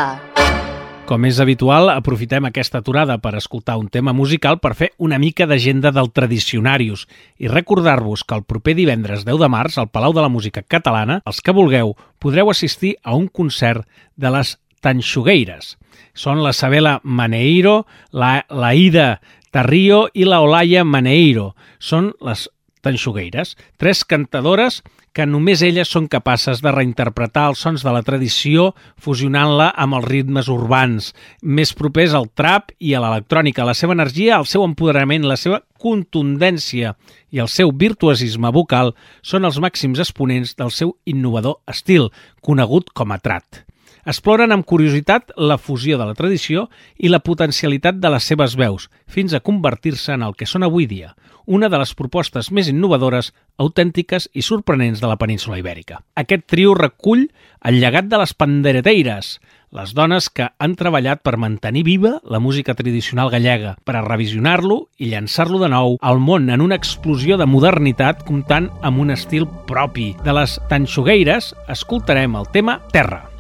Com 1.10 1.26
és 1.26 1.42
habitual, 1.42 1.90
aprofitem 1.90 2.46
aquesta 2.52 2.84
aturada 2.84 3.18
per 3.18 3.34
escoltar 3.40 3.80
un 3.82 3.90
tema 3.90 4.14
musical 4.14 4.62
per 4.62 4.76
fer 4.78 4.92
una 5.02 5.18
mica 5.18 5.50
d'agenda 5.50 5.90
del 5.90 6.14
Tradicionarius 6.14 7.08
i 7.42 7.50
recordar-vos 7.50 8.22
que 8.22 8.38
el 8.38 8.46
proper 8.46 8.78
divendres 8.78 9.26
10 9.26 9.42
de 9.42 9.50
març 9.50 9.82
al 9.82 9.90
Palau 9.90 10.14
de 10.14 10.22
la 10.22 10.30
Música 10.30 10.62
Catalana, 10.62 11.18
els 11.26 11.42
que 11.42 11.58
vulgueu, 11.58 11.96
podreu 12.22 12.54
assistir 12.54 12.94
a 13.02 13.18
un 13.18 13.26
concert 13.26 13.90
de 14.16 14.38
les 14.38 14.60
Tanxugueires, 14.86 15.80
són 16.14 16.42
la 16.44 16.54
Sabela 16.54 17.00
Maneiro, 17.04 17.86
la, 18.12 18.42
la 18.50 18.74
Ida 18.76 19.20
Tarrio 19.52 20.08
i 20.14 20.26
la 20.26 20.42
Olaya 20.44 20.84
Maneiro. 20.88 21.52
Són 21.80 22.14
les 22.24 22.48
tanxugueires, 22.82 23.56
tres 23.78 24.04
cantadores 24.06 24.82
que 25.12 25.26
només 25.28 25.62
elles 25.62 25.90
són 25.92 26.08
capaces 26.08 26.62
de 26.64 26.72
reinterpretar 26.72 27.50
els 27.52 27.62
sons 27.66 27.84
de 27.84 27.92
la 27.92 28.02
tradició 28.08 28.70
fusionant-la 29.02 29.72
amb 29.76 29.98
els 30.00 30.08
ritmes 30.08 30.48
urbans, 30.52 31.12
més 31.44 31.74
propers 31.78 32.16
al 32.18 32.30
trap 32.32 32.72
i 32.80 32.94
a 32.96 33.02
l'electrònica. 33.04 33.68
La 33.68 33.76
seva 33.78 33.96
energia, 33.98 34.40
el 34.40 34.48
seu 34.48 34.64
empoderament, 34.64 35.28
la 35.28 35.40
seva 35.40 35.62
contundència 35.82 36.96
i 37.32 37.44
el 37.44 37.52
seu 37.52 37.74
virtuosisme 37.76 38.54
vocal 38.56 38.96
són 39.22 39.46
els 39.50 39.60
màxims 39.60 40.00
exponents 40.00 40.56
del 40.56 40.72
seu 40.72 40.96
innovador 41.06 41.60
estil, 41.68 42.10
conegut 42.42 42.96
com 42.96 43.12
a 43.12 43.20
trat 43.20 43.66
exploren 44.06 44.52
amb 44.52 44.66
curiositat 44.66 45.32
la 45.38 45.58
fusió 45.58 45.98
de 46.00 46.08
la 46.10 46.16
tradició 46.18 46.68
i 46.98 47.12
la 47.12 47.22
potencialitat 47.22 48.00
de 48.02 48.12
les 48.14 48.28
seves 48.28 48.56
veus, 48.60 48.90
fins 49.08 49.34
a 49.34 49.44
convertir-se 49.44 50.16
en 50.16 50.26
el 50.26 50.36
que 50.36 50.50
són 50.50 50.64
avui 50.64 50.88
dia, 50.90 51.16
una 51.46 51.70
de 51.70 51.80
les 51.82 51.94
propostes 51.98 52.52
més 52.52 52.70
innovadores, 52.72 53.32
autèntiques 53.62 54.30
i 54.34 54.44
sorprenents 54.46 55.02
de 55.02 55.10
la 55.10 55.18
península 55.22 55.60
ibèrica. 55.60 56.02
Aquest 56.16 56.46
trio 56.50 56.76
recull 56.78 57.28
el 57.66 57.82
llegat 57.82 58.08
de 58.10 58.20
les 58.22 58.34
pandereteires, 58.34 59.40
les 59.72 59.94
dones 59.96 60.28
que 60.30 60.50
han 60.60 60.76
treballat 60.76 61.22
per 61.24 61.38
mantenir 61.40 61.86
viva 61.88 62.18
la 62.28 62.42
música 62.44 62.76
tradicional 62.76 63.32
gallega, 63.32 63.78
per 63.88 63.96
a 63.96 64.04
revisionar-lo 64.06 64.82
i 65.00 65.12
llançar-lo 65.14 65.62
de 65.64 65.72
nou 65.72 65.98
al 66.02 66.20
món 66.20 66.50
en 66.52 66.62
una 66.62 66.80
explosió 66.80 67.40
de 67.40 67.48
modernitat 67.48 68.26
comptant 68.28 68.70
amb 68.82 69.00
un 69.00 69.16
estil 69.16 69.48
propi. 69.68 70.12
De 70.26 70.36
les 70.36 70.60
tanxugueires 70.70 71.54
escoltarem 71.72 72.36
el 72.36 72.50
tema 72.52 72.82
Terra. 72.92 73.31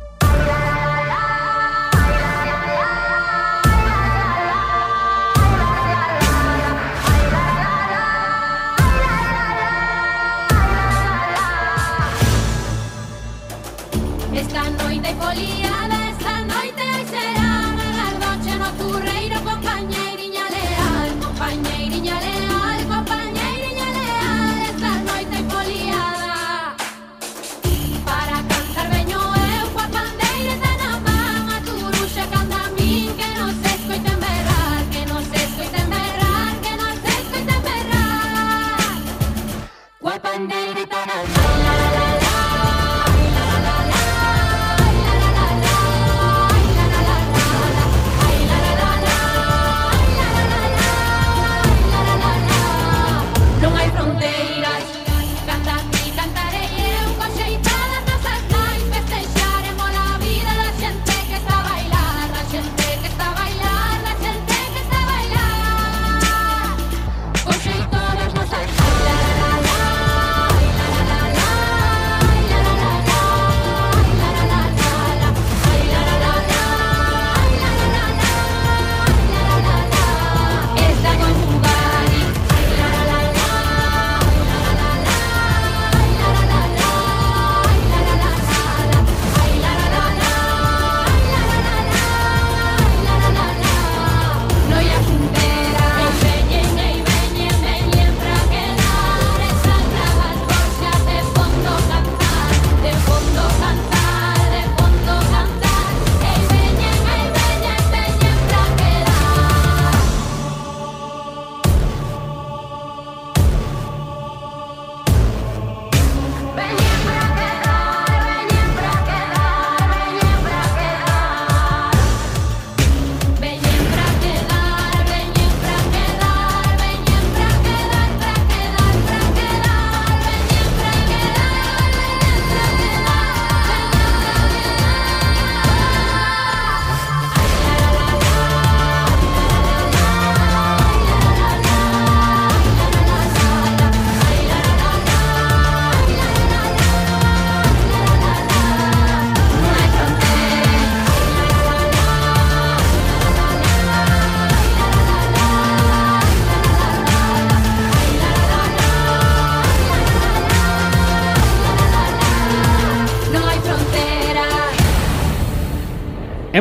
Monday, 40.33 41.40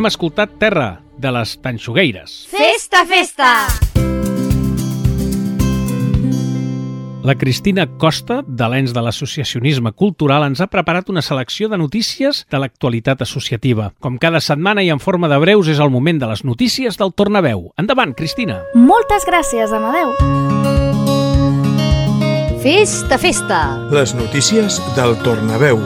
Hem 0.01 0.07
escoltat 0.09 0.55
Terra, 0.57 1.03
de 1.21 1.29
les 1.29 1.51
Tanxugueires. 1.61 2.31
Festa, 2.49 3.03
festa! 3.05 3.49
La 7.21 7.35
Cristina 7.37 7.85
Costa, 8.01 8.39
de 8.41 8.69
l'ENS 8.73 8.95
de 8.97 9.03
l'Associacionisme 9.05 9.91
Cultural, 9.93 10.47
ens 10.47 10.57
ha 10.57 10.65
preparat 10.73 11.11
una 11.13 11.21
selecció 11.21 11.69
de 11.69 11.77
notícies 11.77 12.47
de 12.49 12.63
l'actualitat 12.63 13.21
associativa. 13.21 13.91
Com 14.01 14.17
cada 14.17 14.41
setmana 14.41 14.81
i 14.81 14.89
en 14.89 14.97
forma 14.97 15.29
de 15.29 15.37
breus, 15.37 15.69
és 15.69 15.77
el 15.77 15.93
moment 15.93 16.17
de 16.17 16.31
les 16.31 16.41
notícies 16.49 16.97
del 16.97 17.13
Tornaveu. 17.13 17.67
Endavant, 17.77 18.15
Cristina! 18.17 18.63
Moltes 18.73 19.29
gràcies, 19.29 19.69
Amadeu! 19.69 20.15
Festa, 22.65 23.21
festa! 23.21 23.61
Les 23.93 24.17
notícies 24.17 24.81
del 24.97 25.13
Tornaveu. 25.21 25.77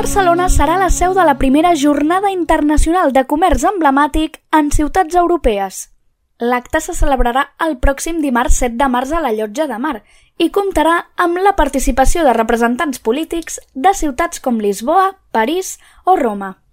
Barcelona 0.00 0.46
serà 0.48 0.78
la 0.80 0.88
seu 0.88 1.12
de 1.12 1.20
la 1.28 1.34
primera 1.36 1.74
Jornada 1.76 2.30
Internacional 2.32 3.10
de 3.12 3.26
Comerç 3.28 3.66
Emblemàtic 3.68 4.38
en 4.56 4.70
ciutats 4.72 5.12
europees. 5.22 5.92
L'acte 6.40 6.80
se 6.80 6.94
celebrarà 6.96 7.42
el 7.66 7.76
pròxim 7.82 8.22
dimarts 8.24 8.62
7 8.62 8.78
de 8.80 8.88
març 8.88 9.12
a 9.12 9.20
la 9.20 9.32
Llotja 9.36 9.66
de 9.68 9.76
Mar 9.82 9.98
i 10.40 10.48
comptarà 10.56 10.94
amb 11.20 11.36
la 11.44 11.52
participació 11.58 12.24
de 12.24 12.32
representants 12.32 12.96
polítics 13.08 13.60
de 13.74 13.92
ciutats 13.98 14.40
com 14.40 14.62
Lisboa, 14.64 15.20
París 15.36 15.76
o 16.06 16.16
Roma. 16.16 16.64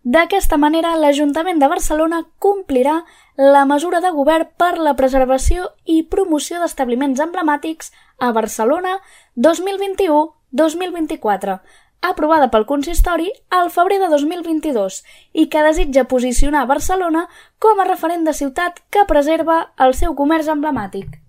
D'aquesta 0.00 0.56
manera, 0.56 0.96
l'Ajuntament 0.96 1.60
de 1.60 1.68
Barcelona 1.68 2.24
complirà 2.38 3.04
la 3.36 3.66
mesura 3.68 4.00
de 4.00 4.08
govern 4.16 4.48
per 4.56 4.78
la 4.78 4.96
preservació 4.96 5.68
i 5.84 6.08
promoció 6.16 6.64
d'establiments 6.64 7.20
emblemàtics 7.28 7.92
a 8.16 8.32
Barcelona 8.32 8.96
2021-2024, 9.36 11.60
aprovada 12.00 12.48
pel 12.50 12.66
consistori 12.66 13.30
al 13.50 13.70
febrer 13.70 13.98
de 14.00 14.08
2022 14.08 15.00
i 15.32 15.46
que 15.52 15.64
desitja 15.66 16.08
posicionar 16.08 16.66
Barcelona 16.66 17.26
com 17.58 17.80
a 17.80 17.88
referent 17.88 18.24
de 18.24 18.34
ciutat 18.34 18.80
que 18.90 19.06
preserva 19.08 19.72
el 19.78 19.94
seu 19.94 20.14
comerç 20.16 20.48
emblemàtic. 20.48 21.20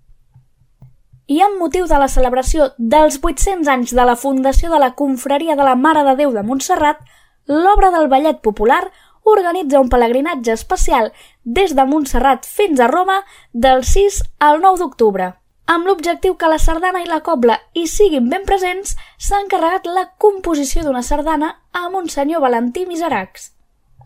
I 1.27 1.39
amb 1.43 1.59
motiu 1.61 1.85
de 1.87 1.97
la 1.99 2.09
celebració 2.11 2.71
dels 2.77 3.19
800 3.21 3.67
anys 3.71 3.93
de 3.95 4.05
la 4.07 4.17
fundació 4.19 4.71
de 4.71 4.79
la 4.79 4.93
Confraria 4.99 5.55
de 5.55 5.63
la 5.63 5.75
Mare 5.75 6.03
de 6.07 6.15
Déu 6.19 6.33
de 6.35 6.43
Montserrat, 6.43 6.99
l'obra 7.47 7.91
del 7.91 8.09
Ballet 8.11 8.41
Popular 8.41 8.83
organitza 9.23 9.79
un 9.79 9.89
pelegrinatge 9.89 10.51
especial 10.51 11.11
des 11.43 11.75
de 11.75 11.85
Montserrat 11.85 12.47
fins 12.47 12.79
a 12.79 12.87
Roma 12.87 13.21
del 13.53 13.85
6 13.85 14.23
al 14.39 14.61
9 14.61 14.79
d'octubre. 14.79 15.40
Amb 15.71 15.87
l'objectiu 15.87 16.33
que 16.35 16.49
la 16.51 16.57
sardana 16.59 16.99
i 16.99 17.05
la 17.07 17.21
cobla 17.23 17.55
hi 17.79 17.85
siguin 17.87 18.25
ben 18.31 18.43
presents, 18.47 18.97
s'ha 19.15 19.37
encarregat 19.39 19.85
la 19.87 20.09
composició 20.19 20.83
d'una 20.83 21.03
sardana 21.07 21.53
a 21.71 21.85
Monsenyor 21.93 22.41
Valentí 22.43 22.83
Miseracs. 22.89 23.53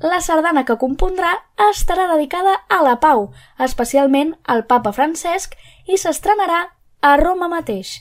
La 0.04 0.20
sardana 0.22 0.66
que 0.68 0.76
compondrà 0.78 1.32
estarà 1.72 2.06
dedicada 2.12 2.54
a 2.70 2.84
la 2.86 3.00
pau, 3.02 3.32
especialment 3.58 4.36
al 4.44 4.66
papa 4.70 4.94
Francesc, 4.94 5.58
i 5.90 5.98
s'estrenarà 5.98 6.62
a 7.02 7.18
Roma 7.24 7.50
mateix. 7.50 7.98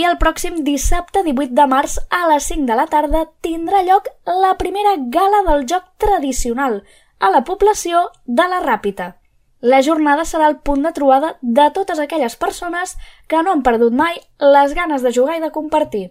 I 0.00 0.08
el 0.08 0.16
pròxim 0.16 0.62
dissabte 0.64 1.26
18 1.26 1.52
de 1.60 1.68
març 1.68 2.00
a 2.08 2.24
les 2.32 2.48
5 2.54 2.64
de 2.72 2.80
la 2.80 2.88
tarda 2.88 3.26
tindrà 3.44 3.84
lloc 3.84 4.08
la 4.46 4.56
primera 4.56 4.96
gala 5.12 5.44
del 5.52 5.68
joc 5.68 5.92
tradicional 5.98 6.84
a 7.18 7.34
la 7.36 7.44
població 7.44 8.06
de 8.24 8.48
la 8.48 8.64
Ràpita. 8.64 9.16
La 9.60 9.82
jornada 9.84 10.24
serà 10.24 10.48
el 10.48 10.56
punt 10.64 10.82
de 10.86 10.92
trobada 10.96 11.34
de 11.42 11.66
totes 11.76 11.98
aquelles 12.00 12.36
persones 12.36 12.96
que 13.28 13.42
no 13.42 13.52
han 13.52 13.62
perdut 13.62 13.92
mai 13.92 14.16
les 14.40 14.72
ganes 14.74 15.04
de 15.04 15.12
jugar 15.12 15.36
i 15.36 15.42
de 15.44 15.52
compartir. 15.52 16.10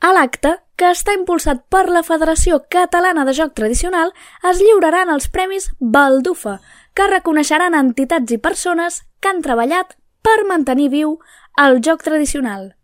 A 0.00 0.12
l'acte, 0.16 0.52
que 0.76 0.90
està 0.92 1.12
impulsat 1.16 1.64
per 1.72 1.86
la 1.88 2.02
Federació 2.04 2.62
Catalana 2.72 3.24
de 3.28 3.34
Joc 3.36 3.52
Tradicional, 3.56 4.12
es 4.50 4.60
lliuraran 4.60 5.12
els 5.12 5.28
Premis 5.28 5.70
Baldufa, 5.80 6.58
que 6.94 7.08
reconeixeran 7.08 7.76
entitats 7.76 8.32
i 8.32 8.38
persones 8.38 9.02
que 9.20 9.32
han 9.32 9.42
treballat 9.44 9.96
per 10.24 10.48
mantenir 10.48 10.88
viu 10.92 11.18
el 11.60 11.80
joc 11.84 12.04
tradicional. 12.04 12.74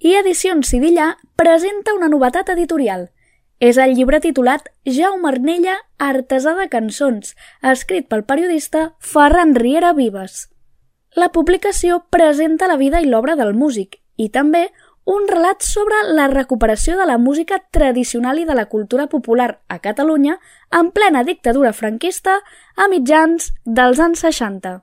I 0.00 0.14
Edicions 0.20 0.68
Sidillà 0.72 1.14
presenta 1.36 1.96
una 1.96 2.08
novetat 2.08 2.52
editorial– 2.56 3.08
és 3.58 3.78
el 3.78 3.94
llibre 3.94 4.20
titulat 4.22 4.68
Jaume 4.86 5.28
Arnella, 5.32 5.76
artesà 5.98 6.54
de 6.58 6.68
cançons, 6.70 7.34
escrit 7.62 8.08
pel 8.08 8.24
periodista 8.24 8.92
Ferran 9.00 9.54
Riera 9.58 9.92
Vives. 9.92 10.48
La 11.16 11.30
publicació 11.34 12.04
presenta 12.10 12.68
la 12.68 12.76
vida 12.76 13.00
i 13.02 13.08
l'obra 13.08 13.34
del 13.34 13.54
músic 13.54 13.98
i 14.16 14.28
també 14.30 14.68
un 15.08 15.24
relat 15.26 15.64
sobre 15.64 16.02
la 16.12 16.26
recuperació 16.28 16.96
de 16.98 17.06
la 17.08 17.16
música 17.18 17.58
tradicional 17.72 18.38
i 18.38 18.44
de 18.44 18.54
la 18.54 18.66
cultura 18.66 19.06
popular 19.08 19.62
a 19.66 19.78
Catalunya 19.78 20.36
en 20.70 20.90
plena 20.92 21.24
dictadura 21.24 21.72
franquista 21.72 22.42
a 22.76 22.88
mitjans 22.92 23.54
dels 23.64 24.02
anys 24.04 24.20
60. 24.26 24.82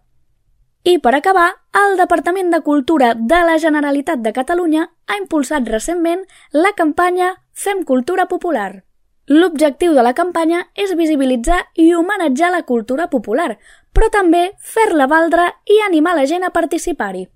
I 0.86 0.98
per 1.00 1.14
acabar, 1.16 1.52
el 1.74 1.96
Departament 1.98 2.52
de 2.54 2.62
Cultura 2.62 3.14
de 3.14 3.44
la 3.46 3.60
Generalitat 3.62 4.20
de 4.26 4.34
Catalunya 4.34 4.90
ha 5.08 5.18
impulsat 5.18 5.68
recentment 5.70 6.26
la 6.52 6.72
campanya 6.78 7.44
Fem 7.54 7.84
Cultura 7.84 8.26
Popular. 8.26 8.84
L'objectiu 9.28 9.94
de 9.94 10.04
la 10.06 10.14
campanya 10.14 10.68
és 10.76 10.94
visibilitzar 10.96 11.66
i 11.74 11.94
homenatjar 11.94 12.52
la 12.52 12.62
cultura 12.62 13.10
popular, 13.10 13.58
però 13.94 14.10
també 14.14 14.52
fer-la 14.60 15.08
valdre 15.08 15.54
i 15.66 15.80
animar 15.86 16.16
la 16.16 16.26
gent 16.30 16.44
a 16.44 16.52
participar-hi. 16.54 17.28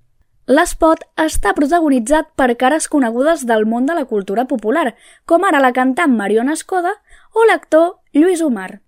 L'espot 0.46 1.00
està 1.18 1.54
protagonitzat 1.54 2.26
per 2.36 2.56
cares 2.58 2.88
conegudes 2.88 3.46
del 3.46 3.66
món 3.66 3.86
de 3.86 3.94
la 3.94 4.06
cultura 4.06 4.46
popular, 4.46 4.96
com 5.26 5.44
ara 5.44 5.60
la 5.60 5.74
cantant 5.74 6.14
Mariona 6.14 6.54
Escoda 6.54 6.94
o 7.34 7.46
l'actor 7.46 8.00
Lluís 8.14 8.42
Omar. 8.42 8.82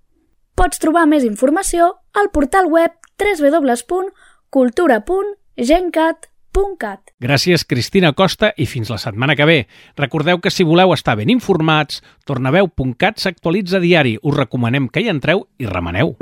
Pots 0.56 0.78
trobar 0.78 1.06
més 1.06 1.24
informació 1.24 1.98
al 2.14 2.30
portal 2.30 2.66
web 2.66 2.92
www 3.18 4.12
cultura.gencat.cat. 6.52 7.12
Gràcies, 7.20 7.66
Cristina 7.66 8.14
Costa, 8.14 8.54
i 8.58 8.66
fins 8.66 8.90
la 8.90 8.98
setmana 8.98 9.36
que 9.36 9.46
ve. 9.46 9.68
Recordeu 9.98 10.40
que 10.40 10.52
si 10.52 10.64
voleu 10.64 10.94
estar 10.94 11.16
ben 11.18 11.30
informats, 11.30 12.02
tornaveu.cat 12.26 13.20
s'actualitza 13.20 13.80
diari. 13.80 14.18
Us 14.22 14.36
recomanem 14.38 14.88
que 14.90 15.02
hi 15.02 15.10
entreu 15.10 15.48
i 15.58 15.66
remeneu. 15.66 16.16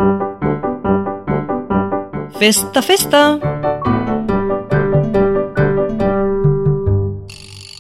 Festa, 2.39 2.81
festa! 2.81 3.78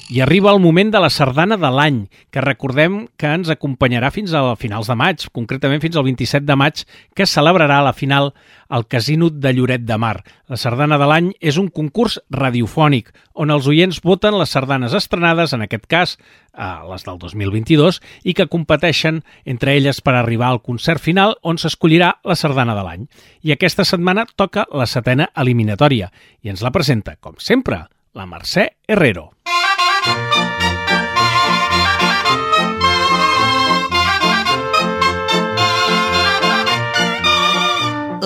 I 0.09 0.21
arriba 0.21 0.49
el 0.49 0.57
moment 0.57 0.89
de 0.89 0.97
la 0.97 1.11
sardana 1.13 1.53
de 1.61 1.69
l'any, 1.69 1.97
que 2.33 2.41
recordem 2.41 3.03
que 3.13 3.29
ens 3.29 3.51
acompanyarà 3.53 4.09
fins 4.09 4.31
a 4.33 4.39
finals 4.57 4.87
de 4.89 4.95
maig, 4.97 5.27
concretament 5.37 5.83
fins 5.83 5.99
al 5.99 6.07
27 6.07 6.47
de 6.47 6.55
maig, 6.57 6.81
que 7.13 7.27
celebrarà 7.29 7.77
la 7.85 7.93
final 7.93 8.31
al 8.73 8.87
Casino 8.89 9.29
de 9.29 9.51
Lloret 9.53 9.85
de 9.85 9.99
Mar. 10.01 10.23
La 10.49 10.57
sardana 10.57 10.97
de 10.97 11.05
l'any 11.05 11.29
és 11.37 11.59
un 11.61 11.69
concurs 11.69 12.17
radiofònic 12.33 13.13
on 13.37 13.53
els 13.53 13.69
oients 13.69 14.01
voten 14.01 14.33
les 14.39 14.49
sardanes 14.49 14.97
estrenades, 14.97 15.53
en 15.53 15.67
aquest 15.67 15.85
cas 15.85 16.17
les 16.57 17.05
del 17.05 17.21
2022, 17.21 18.01
i 18.25 18.33
que 18.33 18.49
competeixen 18.49 19.21
entre 19.45 19.77
elles 19.77 20.01
per 20.01 20.17
arribar 20.17 20.49
al 20.49 20.63
concert 20.65 21.05
final 21.05 21.37
on 21.45 21.61
s'escollirà 21.61 22.15
la 22.25 22.33
sardana 22.33 22.73
de 22.73 22.87
l'any. 22.87 23.07
I 23.45 23.53
aquesta 23.53 23.85
setmana 23.85 24.25
toca 24.33 24.65
la 24.73 24.89
setena 24.89 25.29
eliminatòria 25.37 26.09
i 26.41 26.49
ens 26.49 26.65
la 26.65 26.73
presenta, 26.73 27.19
com 27.21 27.37
sempre, 27.37 27.85
la 28.17 28.25
Mercè 28.25 28.71
Herrero. 28.89 29.35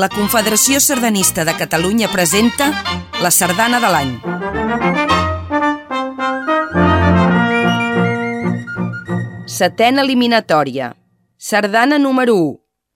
La 0.03 0.09
Confederació 0.09 0.81
Sardanista 0.83 1.45
de 1.47 1.53
Catalunya 1.55 2.09
presenta 2.11 2.65
la 3.23 3.29
Sardana 3.31 3.79
de 3.79 3.91
l'any. 3.93 4.09
Setena 9.47 10.03
eliminatòria. 10.03 10.89
Sardana 11.37 12.01
número 12.03 12.35
1. 12.35 12.51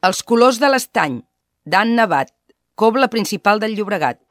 Els 0.09 0.23
colors 0.23 0.59
de 0.59 0.67
l'estany. 0.73 1.21
Dan 1.63 1.95
Navat. 1.95 2.33
Cobla 2.75 3.07
principal 3.07 3.63
del 3.63 3.79
Llobregat. 3.79 4.26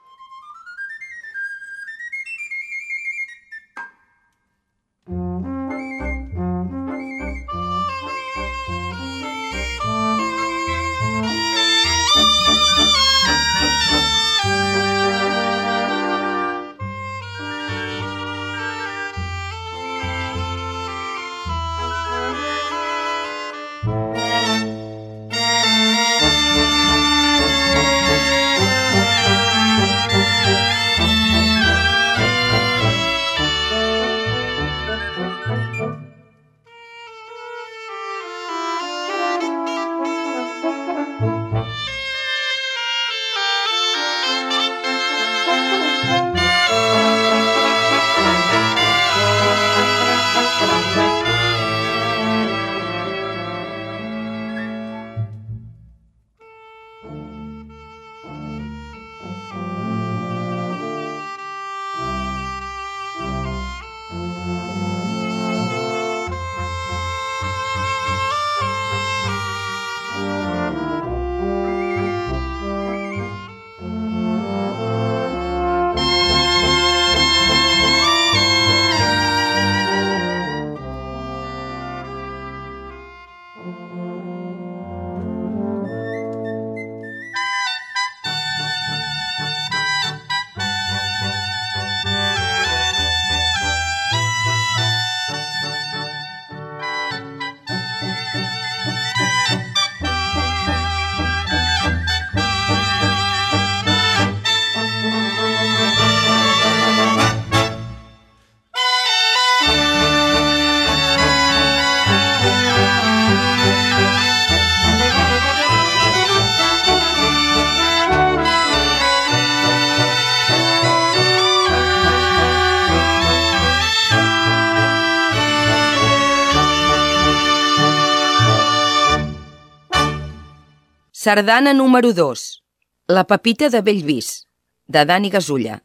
Sardana 131.26 131.72
número 131.74 132.12
2. 132.12 132.62
La 133.08 133.24
Pepita 133.24 133.68
de 133.68 133.80
Bellvis, 133.82 134.46
de 134.86 135.04
Dani 135.04 135.28
Gasulla. 135.28 135.82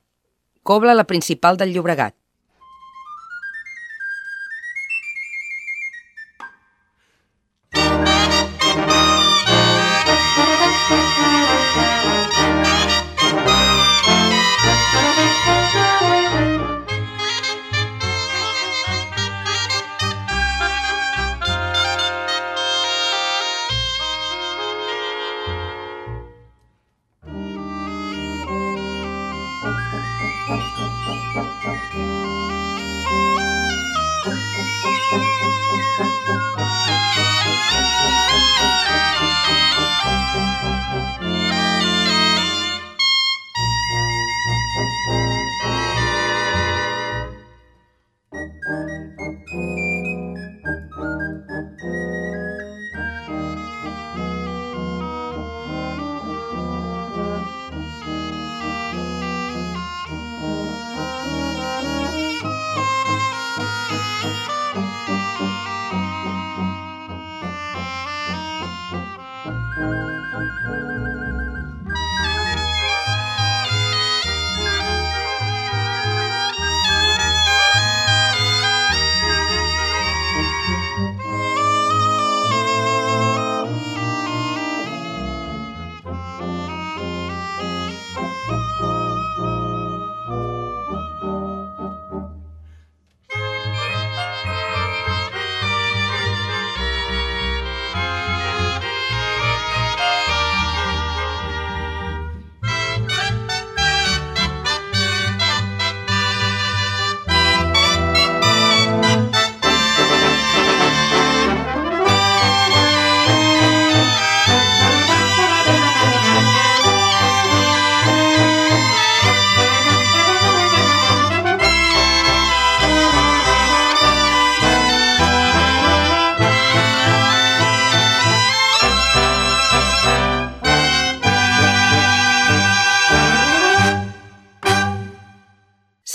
Cobla 0.62 0.94
la 0.94 1.06
principal 1.06 1.58
del 1.58 1.74
Llobregat. 1.74 2.14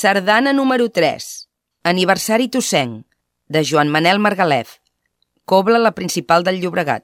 Sardana 0.07 0.53
número 0.53 0.89
3. 0.89 1.49
Aniversari 1.83 2.47
tossenc, 2.47 3.09
de 3.49 3.63
Joan 3.67 3.89
Manel 3.89 4.21
Margalef. 4.21 4.77
Cobla 5.45 5.81
la 5.81 5.97
principal 5.97 6.45
del 6.45 6.61
Llobregat. 6.61 7.03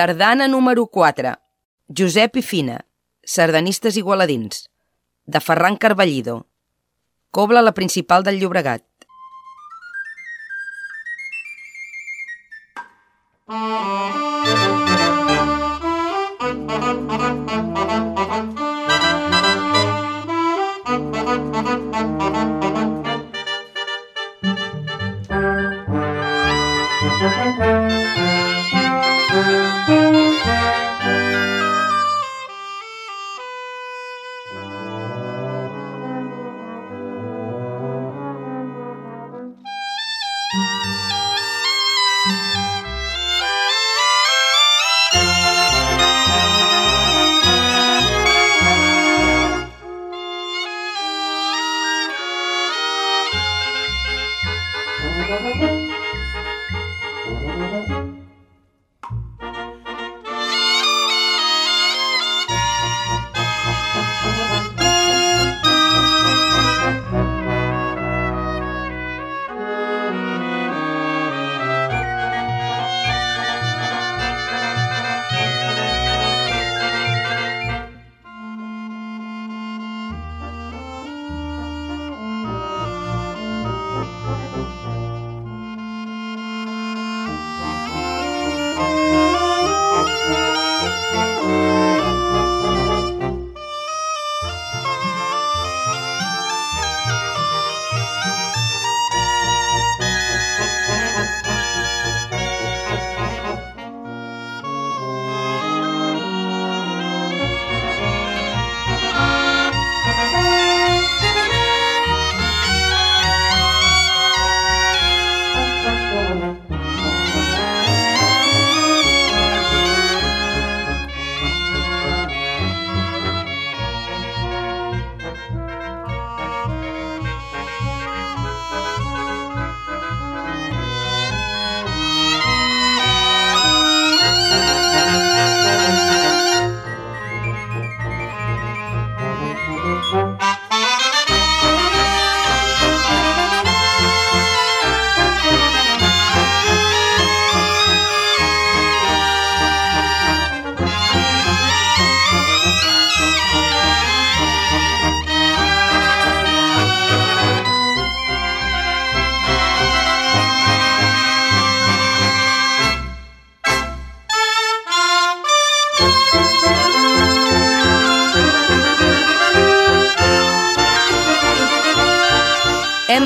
Sardana 0.00 0.48
número 0.48 0.86
4. 0.86 1.34
Josep 1.98 2.38
i 2.40 2.42
Fina, 2.50 2.76
sardanistes 3.22 3.98
igualadins, 4.00 4.70
de 5.26 5.40
Ferran 5.44 5.76
Carballido. 5.76 6.46
Cobla 7.30 7.60
la 7.60 7.74
principal 7.74 8.24
del 8.24 8.40
Llobregat. 8.40 8.82
Thank 13.46 14.09
Hem 55.30 55.79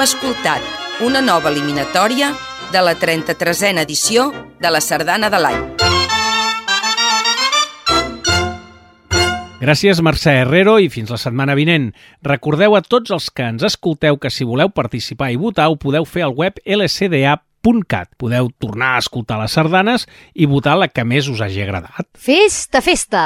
escoltat 0.05 0.61
una 1.01 1.23
nova 1.25 1.49
eliminatòria 1.51 2.31
de 2.73 2.81
la 2.85 2.93
33a 3.01 3.83
edició 3.83 4.29
de 4.61 4.71
la 4.71 4.81
Sardana 4.85 5.31
de 5.33 5.40
l'any. 5.40 5.62
Gràcies, 9.64 10.03
Mercè 10.05 10.35
Herrero, 10.43 10.77
i 10.77 10.90
fins 10.93 11.09
la 11.14 11.17
setmana 11.17 11.57
vinent. 11.57 11.88
Recordeu 12.27 12.77
a 12.77 12.83
tots 12.85 13.14
els 13.17 13.31
que 13.33 13.47
ens 13.49 13.64
escolteu 13.64 14.21
que 14.21 14.29
si 14.29 14.45
voleu 14.45 14.69
participar 14.69 15.31
i 15.33 15.40
votar 15.40 15.71
ho 15.71 15.79
podeu 15.81 16.05
fer 16.05 16.27
al 16.27 16.37
web 16.37 16.61
lcda.cat. 16.67 18.12
Podeu 18.21 18.53
tornar 18.61 18.97
a 18.97 19.05
escoltar 19.07 19.40
les 19.40 19.57
sardanes 19.57 20.05
i 20.35 20.45
votar 20.45 20.77
la 20.77 20.90
que 20.93 21.07
més 21.09 21.33
us 21.33 21.40
hagi 21.40 21.64
agradat. 21.64 22.11
Festa, 22.12 22.85
festa! 22.85 23.25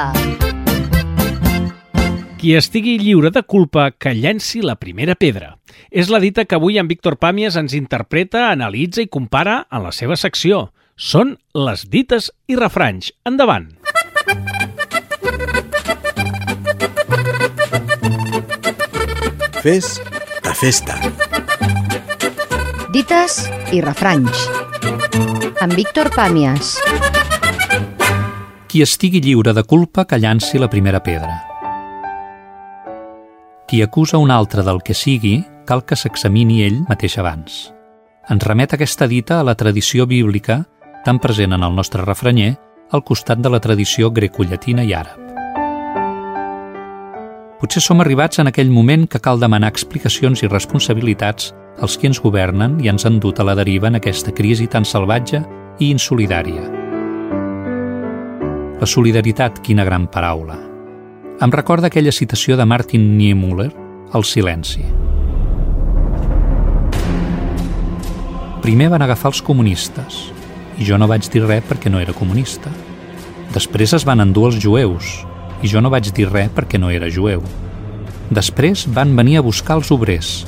Qui 2.39 2.53
estigui 2.55 2.93
lliure 3.01 3.33
de 3.35 3.41
culpa, 3.43 3.89
que 3.91 4.13
llenci 4.15 4.61
la 4.63 4.77
primera 4.79 5.17
pedra. 5.19 5.57
És 5.91 6.07
la 6.07 6.21
dita 6.23 6.45
que 6.47 6.55
avui 6.55 6.77
en 6.79 6.87
Víctor 6.87 7.17
Pàmies 7.19 7.57
ens 7.59 7.75
interpreta, 7.75 8.45
analitza 8.53 9.03
i 9.03 9.09
compara 9.11 9.65
en 9.67 9.83
la 9.83 9.91
seva 9.91 10.15
secció. 10.15 10.69
Són 10.95 11.33
les 11.51 11.83
dites 11.91 12.29
i 12.47 12.55
refranys. 12.55 13.11
Endavant! 13.27 13.67
Fes 19.59 19.99
a 20.47 20.55
festa. 20.55 20.95
Dites 22.95 23.41
i 23.75 23.83
refranys. 23.83 24.47
Amb 25.59 25.75
Víctor 25.75 26.13
Pàmies. 26.15 26.77
Qui 28.71 28.87
estigui 28.87 29.19
lliure 29.27 29.51
de 29.51 29.67
culpa 29.67 30.07
que 30.07 30.23
llanci 30.23 30.63
la 30.63 30.71
primera 30.71 31.03
pedra. 31.03 31.48
Qui 33.69 33.83
acusa 33.83 34.17
un 34.17 34.31
altre 34.31 34.63
del 34.65 34.79
que 34.81 34.95
sigui, 34.97 35.43
cal 35.69 35.83
que 35.85 35.93
s'examini 35.93 36.63
ell 36.65 36.79
mateix 36.89 37.19
abans. 37.21 37.57
Ens 38.33 38.45
remet 38.47 38.71
aquesta 38.73 39.05
dita 39.05 39.35
a 39.37 39.43
la 39.45 39.53
tradició 39.53 40.07
bíblica, 40.09 40.63
tan 41.05 41.19
present 41.21 41.53
en 41.53 41.61
el 41.61 41.75
nostre 41.77 42.01
refranyer, 42.01 42.55
al 42.89 43.03
costat 43.05 43.37
de 43.37 43.51
la 43.53 43.59
tradició 43.61 44.09
grecollatina 44.09 44.81
i 44.81 44.95
àrab. 44.97 45.21
Potser 47.61 47.83
som 47.85 48.01
arribats 48.01 48.41
en 48.41 48.49
aquell 48.49 48.71
moment 48.73 49.05
que 49.05 49.21
cal 49.21 49.37
demanar 49.37 49.69
explicacions 49.69 50.41
i 50.41 50.49
responsabilitats 50.49 51.51
als 51.77 51.99
qui 51.99 52.09
ens 52.09 52.21
governen 52.23 52.79
i 52.81 52.89
ens 52.89 53.05
han 53.05 53.19
dut 53.21 53.37
a 53.37 53.45
la 53.45 53.53
deriva 53.59 53.91
en 53.91 53.99
aquesta 53.99 54.33
crisi 54.33 54.65
tan 54.65 54.81
salvatge 54.81 55.43
i 55.77 55.91
insolidària. 55.91 56.65
La 58.81 58.89
solidaritat, 58.89 59.61
quina 59.61 59.85
gran 59.85 60.09
paraula. 60.09 60.68
Em 61.39 61.51
recorda 61.55 61.87
aquella 61.87 62.11
citació 62.11 62.57
de 62.59 62.65
Martin 62.67 63.03
Niemöller, 63.15 63.69
El 64.11 64.25
silenci. 64.27 64.81
Primer 68.59 68.89
van 68.91 69.05
agafar 69.05 69.29
els 69.31 69.39
comunistes, 69.47 70.17
i 70.75 70.83
jo 70.83 70.97
no 70.99 71.07
vaig 71.07 71.29
dir 71.31 71.45
res 71.45 71.63
perquè 71.63 71.87
no 71.87 72.01
era 72.03 72.11
comunista. 72.17 72.73
Després 73.55 73.95
es 73.95 74.03
van 74.03 74.19
endur 74.19 74.49
els 74.49 74.57
jueus, 74.59 75.13
i 75.63 75.71
jo 75.71 75.79
no 75.79 75.93
vaig 75.93 76.09
dir 76.11 76.27
res 76.27 76.51
perquè 76.51 76.75
no 76.75 76.91
era 76.91 77.07
jueu. 77.07 77.39
Després 78.35 78.83
van 78.91 79.15
venir 79.15 79.39
a 79.39 79.45
buscar 79.45 79.79
els 79.79 79.93
obrers. 79.95 80.43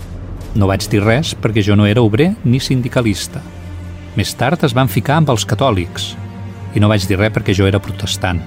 No 0.60 0.67
vaig 0.67 0.89
dir 0.91 0.99
res 1.06 1.32
perquè 1.39 1.63
jo 1.63 1.80
no 1.80 1.88
era 1.88 2.04
obrer 2.04 2.34
ni 2.43 2.60
sindicalista. 2.60 3.39
Més 4.19 4.36
tard 4.36 4.67
es 4.67 4.75
van 4.75 4.91
ficar 4.91 5.21
amb 5.21 5.32
els 5.32 5.47
catòlics 5.47 6.12
i 6.75 6.84
no 6.84 6.91
vaig 6.91 7.08
dir 7.08 7.15
res 7.15 7.32
perquè 7.32 7.56
jo 7.56 7.63
era 7.71 7.80
protestant. 7.80 8.43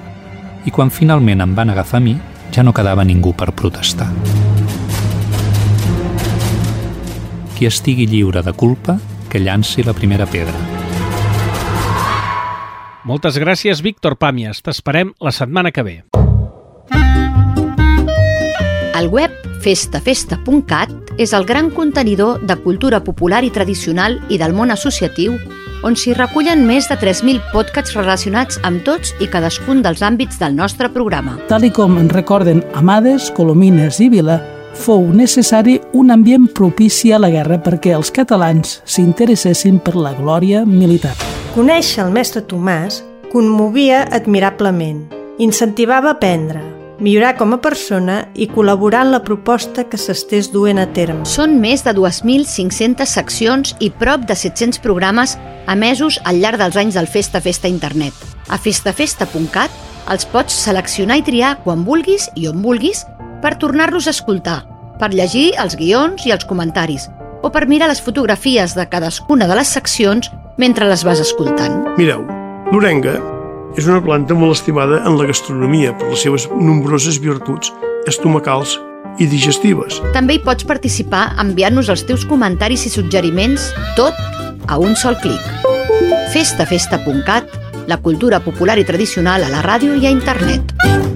I 0.64 0.70
quan 0.72 0.92
finalment 0.92 1.40
em 1.40 1.56
van 1.56 1.72
agafar 1.72 2.02
a 2.02 2.04
mi, 2.04 2.18
ja 2.54 2.62
no 2.62 2.72
quedava 2.72 3.02
ningú 3.02 3.32
per 3.34 3.50
protestar. 3.50 4.06
Qui 7.58 7.66
estigui 7.66 8.06
lliure 8.06 8.44
de 8.46 8.52
culpa, 8.54 8.98
que 9.30 9.42
llanci 9.42 9.82
la 9.82 9.94
primera 9.94 10.26
pedra. 10.30 10.54
Moltes 13.04 13.36
gràcies, 13.42 13.82
Víctor 13.82 14.14
Pàmies. 14.16 14.62
T'esperem 14.62 15.10
la 15.20 15.34
setmana 15.34 15.74
que 15.74 15.82
ve. 15.82 15.96
El 18.94 19.08
web 19.10 19.32
festafesta.cat 19.64 21.18
és 21.18 21.32
el 21.34 21.44
gran 21.48 21.70
contenidor 21.74 22.44
de 22.46 22.54
cultura 22.62 23.00
popular 23.02 23.40
i 23.42 23.50
tradicional 23.50 24.20
i 24.30 24.38
del 24.38 24.54
món 24.54 24.70
associatiu 24.70 25.34
on 25.84 25.96
s'hi 25.98 26.14
recullen 26.14 26.62
més 26.64 26.86
de 26.88 26.94
3.000 27.00 27.42
podcasts 27.50 27.96
relacionats 27.98 28.60
amb 28.62 28.84
tots 28.86 29.10
i 29.18 29.26
cadascun 29.32 29.82
dels 29.82 30.02
àmbits 30.06 30.38
del 30.38 30.54
nostre 30.54 30.88
programa. 30.94 31.34
Tal 31.50 31.66
i 31.66 31.72
com 31.74 31.98
en 31.98 32.06
recorden 32.08 32.62
Amades, 32.78 33.32
Colomines 33.34 33.98
i 33.98 34.08
Vila, 34.14 34.38
fou 34.78 35.10
necessari 35.10 35.80
un 35.92 36.14
ambient 36.14 36.46
propici 36.54 37.10
a 37.10 37.18
la 37.18 37.32
guerra 37.34 37.58
perquè 37.58 37.96
els 37.98 38.14
catalans 38.14 38.78
s'interessessin 38.86 39.82
per 39.82 39.96
la 39.98 40.14
glòria 40.14 40.62
militar. 40.64 41.16
Conèixer 41.58 42.06
el 42.06 42.14
mestre 42.14 42.46
Tomàs 42.46 43.02
conmovia 43.34 44.04
admirablement, 44.14 45.04
incentivava 45.42 46.14
a 46.14 46.18
aprendre, 46.20 46.62
millorar 47.00 47.34
com 47.38 47.54
a 47.54 47.60
persona 47.62 48.20
i 48.34 48.46
col·laborar 48.50 49.04
en 49.06 49.12
la 49.14 49.22
proposta 49.24 49.86
que 49.88 49.98
s'estés 49.98 50.50
duent 50.52 50.78
a 50.78 50.86
terme. 50.96 51.24
Són 51.28 51.58
més 51.62 51.84
de 51.86 51.94
2.500 51.96 53.08
seccions 53.08 53.74
i 53.80 53.90
prop 53.90 54.26
de 54.28 54.36
700 54.38 54.80
programes 54.84 55.36
emesos 55.70 56.20
al 56.24 56.40
llarg 56.42 56.60
dels 56.60 56.76
anys 56.76 56.98
del 56.98 57.10
Festa 57.10 57.40
Festa 57.40 57.70
Internet. 57.70 58.14
A 58.48 58.58
festafesta.cat 58.60 59.82
els 60.12 60.26
pots 60.28 60.54
seleccionar 60.66 61.18
i 61.20 61.24
triar 61.24 61.56
quan 61.64 61.84
vulguis 61.84 62.28
i 62.36 62.48
on 62.50 62.60
vulguis 62.62 63.04
per 63.42 63.56
tornar-los 63.60 64.06
a 64.06 64.14
escoltar, 64.14 64.62
per 65.00 65.12
llegir 65.12 65.52
els 65.60 65.76
guions 65.80 66.26
i 66.28 66.32
els 66.36 66.44
comentaris, 66.48 67.08
o 67.42 67.50
per 67.52 67.66
mirar 67.68 67.90
les 67.90 68.00
fotografies 68.04 68.76
de 68.76 68.88
cadascuna 68.88 69.48
de 69.48 69.60
les 69.60 69.76
seccions 69.76 70.30
mentre 70.60 70.88
les 70.88 71.04
vas 71.04 71.20
escoltant. 71.20 71.80
Mireu, 71.98 72.24
l'orenga 72.72 73.33
és 73.76 73.86
una 73.90 74.00
planta 74.02 74.36
molt 74.38 74.54
estimada 74.54 75.00
en 75.08 75.16
la 75.18 75.26
gastronomia 75.28 75.94
per 75.98 76.10
les 76.12 76.22
seves 76.26 76.46
nombroses 76.54 77.18
virtuts 77.22 77.72
estomacals 78.10 78.76
i 79.22 79.26
digestives. 79.30 80.00
També 80.14 80.38
hi 80.38 80.42
pots 80.42 80.66
participar 80.66 81.26
enviant-nos 81.42 81.90
els 81.92 82.04
teus 82.06 82.26
comentaris 82.28 82.86
i 82.86 82.94
suggeriments, 82.94 83.70
tot 83.98 84.14
a 84.66 84.78
un 84.78 84.96
sol 84.98 85.18
clic. 85.22 85.42
Festafesta.cat, 86.34 87.58
la 87.90 88.00
cultura 88.02 88.40
popular 88.42 88.78
i 88.80 88.86
tradicional 88.86 89.44
a 89.44 89.52
la 89.52 89.62
ràdio 89.66 89.98
i 89.98 90.08
a 90.08 90.14
internet. 90.14 91.13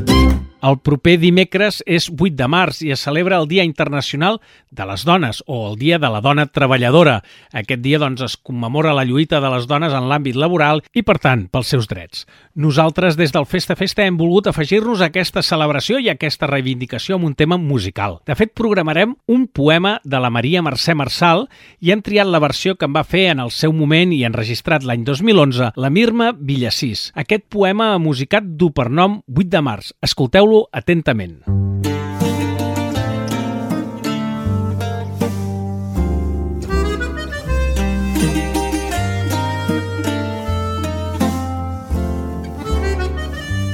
El 0.58 0.80
proper 0.82 1.20
dimecres 1.22 1.84
és 1.86 2.08
8 2.10 2.34
de 2.34 2.46
març 2.50 2.80
i 2.82 2.88
es 2.90 3.04
celebra 3.06 3.36
el 3.38 3.46
Dia 3.46 3.62
Internacional 3.62 4.40
de 4.74 4.84
les 4.90 5.04
Dones 5.06 5.38
o 5.46 5.60
el 5.68 5.76
Dia 5.78 6.00
de 6.02 6.08
la 6.10 6.18
Dona 6.20 6.48
Treballadora. 6.50 7.20
Aquest 7.54 7.78
dia 7.84 8.00
doncs, 8.02 8.24
es 8.26 8.34
commemora 8.36 8.90
la 8.96 9.04
lluita 9.06 9.38
de 9.38 9.52
les 9.52 9.68
dones 9.70 9.94
en 9.94 10.08
l'àmbit 10.10 10.34
laboral 10.34 10.82
i, 10.90 11.04
per 11.06 11.20
tant, 11.22 11.44
pels 11.46 11.70
seus 11.70 11.86
drets. 11.86 12.24
Nosaltres, 12.58 13.14
des 13.14 13.30
del 13.30 13.46
Festa 13.46 13.76
Festa, 13.78 14.02
hem 14.02 14.18
volgut 14.18 14.48
afegir-nos 14.50 14.98
a 14.98 15.12
aquesta 15.12 15.44
celebració 15.46 16.00
i 16.02 16.10
a 16.10 16.16
aquesta 16.18 16.50
reivindicació 16.50 17.20
amb 17.20 17.30
un 17.30 17.38
tema 17.38 17.56
musical. 17.56 18.18
De 18.26 18.34
fet, 18.34 18.50
programarem 18.58 19.14
un 19.30 19.46
poema 19.46 20.00
de 20.02 20.18
la 20.18 20.32
Maria 20.34 20.64
Mercè 20.66 20.96
Marçal 20.98 21.46
i 21.78 21.94
hem 21.94 22.02
triat 22.02 22.26
la 22.26 22.42
versió 22.42 22.74
que 22.74 22.90
en 22.90 22.98
va 22.98 23.06
fer 23.06 23.28
en 23.30 23.44
el 23.46 23.54
seu 23.54 23.70
moment 23.70 24.10
i 24.10 24.24
enregistrat 24.26 24.82
l'any 24.82 25.06
2011 25.06 25.70
la 25.78 25.94
Mirma 25.94 26.32
Villassís. 26.34 27.12
Aquest 27.14 27.46
poema 27.46 27.92
musicat 28.02 28.42
du 28.58 28.72
per 28.74 28.90
nom 28.90 29.20
8 29.30 29.48
de 29.54 29.62
març. 29.62 29.94
Escolteu 30.02 30.47
Escolteu-lo 30.48 30.68
atentament. 30.72 31.42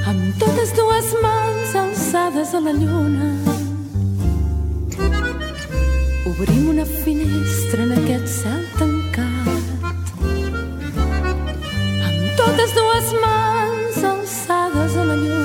Amb 0.05 0.39
totes 0.39 0.73
dues 0.75 1.13
mans 1.23 1.75
alçades 1.83 2.53
a 2.53 2.59
la 2.59 2.73
lluna 2.75 3.31
obrim 6.25 6.69
una 6.69 6.85
finestra 6.85 7.83
en 7.83 7.95
aquest 8.01 8.27
cel 8.41 8.61
tancat. 8.81 9.47
Amb 12.09 12.21
totes 12.43 12.77
dues 12.81 13.17
mans 13.23 14.03
alçades 14.13 14.99
a 14.99 15.09
la 15.13 15.15
lluna 15.15 15.44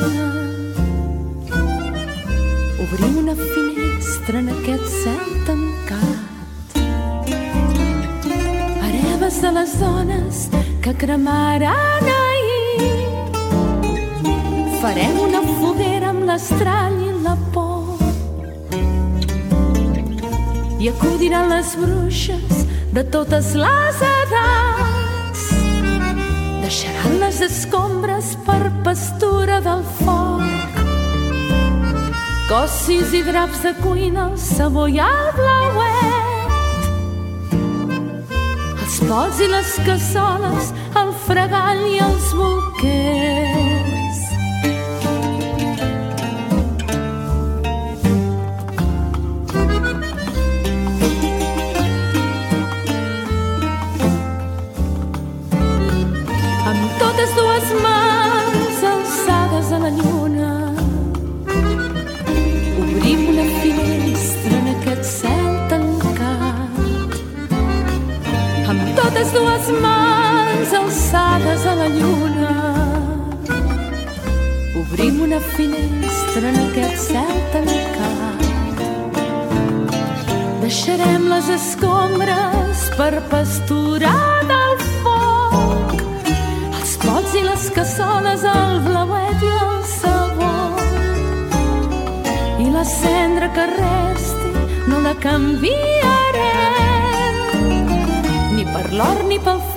obrim 2.92 3.18
una 3.18 3.34
finestra 3.36 4.38
en 4.40 4.48
aquest 4.50 4.86
cel 5.02 5.26
tancat. 5.46 6.78
Hereves 8.82 9.36
de 9.42 9.50
les 9.52 9.74
dones 9.78 10.48
que 10.82 10.94
cremaran 11.02 12.08
ahir. 12.14 13.20
Farem 14.80 15.20
una 15.22 15.42
foguera 15.60 16.10
amb 16.10 16.26
l'estrany 16.30 16.98
i 17.06 17.12
la 17.26 17.36
por. 17.54 18.00
I 20.80 20.88
acudiran 20.90 21.46
les 21.52 21.76
bruixes 21.78 22.64
de 22.96 23.04
totes 23.04 23.52
les 23.54 24.02
edats. 24.14 25.44
Deixaran 26.64 27.20
les 27.22 27.38
escombres 27.50 28.34
per 28.48 28.64
pastura 28.82 29.60
del 29.60 29.86
foc 30.00 30.19
Cossis 32.50 33.12
i 33.14 33.20
draps 33.22 33.60
de 33.62 33.70
cuina, 33.78 34.24
el 34.26 34.32
sabó 34.42 34.88
i 34.90 34.98
el 34.98 35.28
blauet. 35.36 36.88
Els 38.74 38.98
pots 39.06 39.38
i 39.46 39.50
les 39.54 39.78
cassoles, 39.86 40.74
el 40.98 41.14
fregall 41.28 41.86
i 41.94 42.00
els 42.10 42.32
bolquers. 42.34 43.69
Mans 71.10 71.14
alçades 71.14 71.66
a 71.66 71.74
la 71.74 71.88
lluna. 71.88 72.50
Obrim 74.76 75.22
una 75.22 75.40
finestra 75.40 76.48
en 76.48 76.58
aquest 76.68 76.96
cel 77.10 77.40
tancat. 77.52 78.40
Deixarem 80.62 81.28
les 81.28 81.48
escombres 81.48 82.90
per 82.96 83.22
pasturar 83.30 84.44
del 84.50 84.76
foc. 85.02 85.94
Els 86.80 86.96
pots 87.04 87.34
i 87.34 87.42
les 87.42 87.70
cassoles, 87.70 88.44
el 88.44 88.80
blauet 88.86 89.42
i 89.42 89.52
el 89.64 89.82
sabó. 89.96 90.54
I 92.60 92.70
la 92.70 92.84
cendra 92.84 93.52
que 93.52 93.66
resti 93.74 94.50
no 94.88 95.00
la 95.00 95.14
canviarem. 95.14 95.76
Ni 98.54 98.64
per 98.64 98.92
l'or 98.92 99.24
ni 99.28 99.38
pel 99.38 99.58
per 99.58 99.69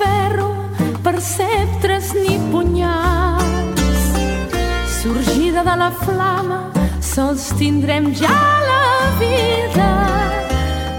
sceptres 1.24 2.12
ni 2.14 2.38
punyals. 2.52 4.04
Sorgida 5.00 5.64
de 5.64 5.76
la 5.82 5.90
flama 6.04 6.60
sols 7.00 7.52
tindrem 7.58 8.12
ja 8.14 8.38
la 8.68 8.86
vida. 9.20 9.90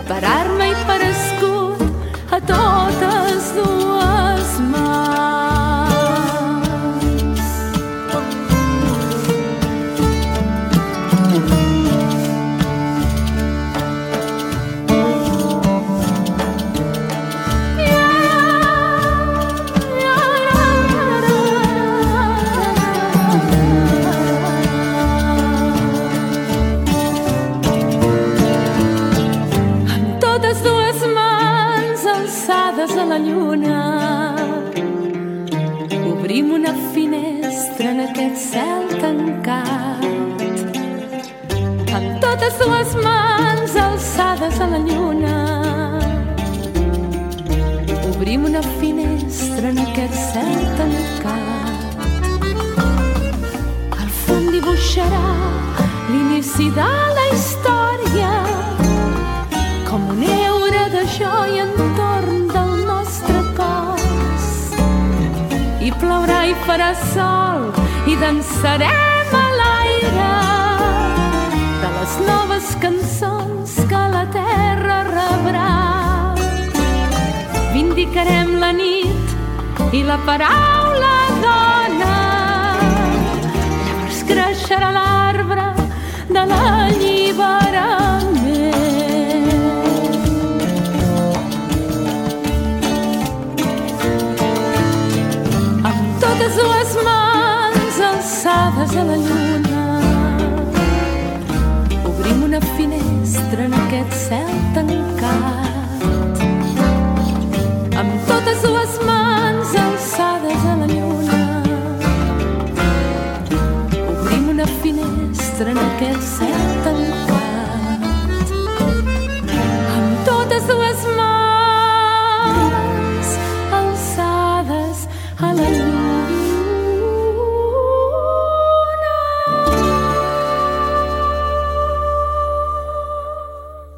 Per 0.09 0.21
arma 0.41 0.69
i 0.73 0.77
per 0.89 1.01
escut 1.13 1.81
a 2.31 2.39
totes 2.53 3.51
dues 3.57 3.84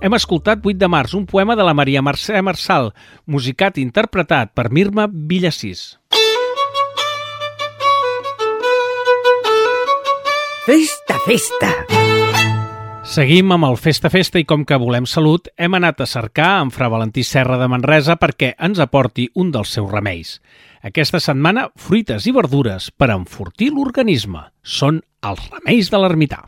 Hem 0.07 0.15
escoltat 0.15 0.61
8 0.63 0.79
de 0.79 0.87
març, 0.87 1.11
un 1.17 1.25
poema 1.27 1.57
de 1.59 1.63
la 1.67 1.73
Maria 1.75 1.99
Mercè 1.99 2.39
Marçal, 2.39 2.93
musicat 3.27 3.75
i 3.75 3.81
interpretat 3.83 4.53
per 4.55 4.69
Mirma 4.71 5.03
Villassís. 5.11 5.97
Festa, 10.63 11.17
festa! 11.25 11.71
Seguim 13.03 13.51
amb 13.51 13.67
el 13.67 13.75
Festa 13.75 14.07
Festa 14.13 14.39
i 14.39 14.45
com 14.47 14.63
que 14.63 14.77
volem 14.79 15.03
salut, 15.03 15.49
hem 15.59 15.75
anat 15.75 15.99
a 15.99 16.07
cercar 16.07 16.53
en 16.61 16.71
Fra 16.71 16.87
Valentí 16.87 17.25
Serra 17.27 17.57
de 17.59 17.67
Manresa 17.67 18.15
perquè 18.15 18.53
ens 18.63 18.79
aporti 18.79 19.27
un 19.35 19.51
dels 19.51 19.73
seus 19.75 19.91
remeis. 19.91 20.37
Aquesta 20.87 21.19
setmana, 21.19 21.65
fruites 21.75 22.29
i 22.31 22.35
verdures 22.35 22.93
per 22.95 23.11
enfortir 23.11 23.73
l'organisme. 23.75 24.45
Són 24.63 25.01
els 25.27 25.43
remeis 25.51 25.91
de 25.91 25.99
l'ermità. 25.99 26.45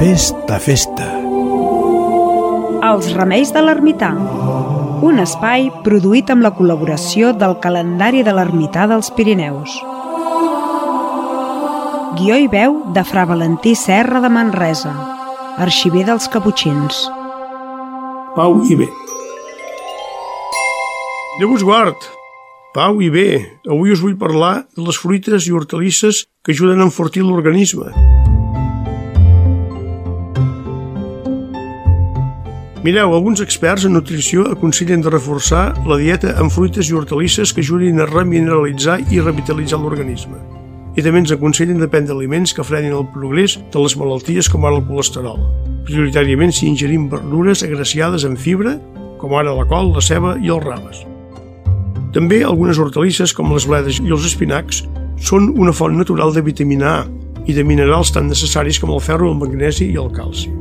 Festa, 0.00 0.58
festa. 0.58 1.15
Els 2.86 3.08
remeis 3.16 3.50
de 3.50 3.62
l'ermità. 3.64 4.12
Un 5.06 5.18
espai 5.18 5.64
produït 5.82 6.28
amb 6.30 6.44
la 6.46 6.52
col·laboració 6.54 7.32
del 7.34 7.56
calendari 7.64 8.22
de 8.26 8.34
l'ermità 8.36 8.84
dels 8.86 9.08
Pirineus. 9.16 9.72
Guió 12.20 12.38
i 12.38 12.46
veu 12.52 12.78
de 12.94 13.02
Fra 13.08 13.24
Valentí 13.26 13.74
Serra 13.74 14.22
de 14.22 14.30
Manresa, 14.30 14.92
arxiver 15.66 16.04
dels 16.06 16.30
Caputxins. 16.30 17.02
Pau 18.36 18.60
i 18.70 18.78
bé. 18.78 18.88
Déu 21.40 21.56
us 21.56 21.66
guard! 21.66 22.06
Pau 22.76 23.02
i 23.02 23.10
bé, 23.10 23.28
avui 23.66 23.90
us 23.96 24.04
vull 24.04 24.18
parlar 24.20 24.54
de 24.76 24.86
les 24.86 25.00
fruites 25.00 25.48
i 25.48 25.56
hortalisses 25.58 26.26
que 26.44 26.54
ajuden 26.54 26.84
a 26.84 26.88
enfortir 26.90 27.26
l'organisme. 27.26 27.90
Mireu, 32.86 33.10
alguns 33.16 33.40
experts 33.42 33.82
en 33.82 33.96
nutrició 33.96 34.44
aconsellen 34.46 35.00
de 35.02 35.10
reforçar 35.10 35.72
la 35.90 35.96
dieta 35.98 36.36
amb 36.38 36.52
fruites 36.54 36.86
i 36.86 36.94
hortalisses 36.94 37.50
que 37.50 37.64
ajudin 37.64 37.98
a 37.98 38.04
remineralitzar 38.06 39.00
i 39.10 39.18
revitalitzar 39.18 39.80
l'organisme. 39.82 40.38
I 40.94 41.02
també 41.02 41.24
ens 41.24 41.32
aconsellen 41.34 41.82
de 41.82 41.88
prendre 41.90 42.14
aliments 42.14 42.54
que 42.54 42.62
frenin 42.62 42.94
el 42.94 43.08
progrés 43.10 43.56
de 43.74 43.82
les 43.82 43.96
malalties 43.98 44.46
com 44.52 44.68
ara 44.68 44.78
el 44.78 44.86
colesterol, 44.86 45.42
prioritàriament 45.88 46.54
si 46.54 46.68
ingerim 46.70 47.08
verdures 47.10 47.64
agraciades 47.66 48.22
amb 48.28 48.38
fibra, 48.38 48.76
com 49.18 49.34
ara 49.34 49.56
la 49.56 49.66
col, 49.66 49.90
la 49.90 50.06
ceba 50.06 50.36
i 50.38 50.54
els 50.54 50.62
rames. 50.62 51.02
També 52.14 52.44
algunes 52.46 52.78
hortalisses 52.78 53.34
com 53.34 53.50
les 53.50 53.66
bledes 53.66 53.98
i 53.98 54.14
els 54.14 54.30
espinacs 54.30 54.84
són 55.18 55.50
una 55.58 55.74
font 55.74 55.98
natural 55.98 56.30
de 56.38 56.46
vitamina 56.52 57.00
A 57.00 57.04
i 57.50 57.58
de 57.58 57.66
minerals 57.66 58.14
tan 58.14 58.30
necessaris 58.30 58.78
com 58.78 58.94
el 58.94 59.02
ferro, 59.02 59.34
el 59.34 59.42
magnesi 59.42 59.90
i 59.90 59.98
el 59.98 60.14
calci. 60.14 60.54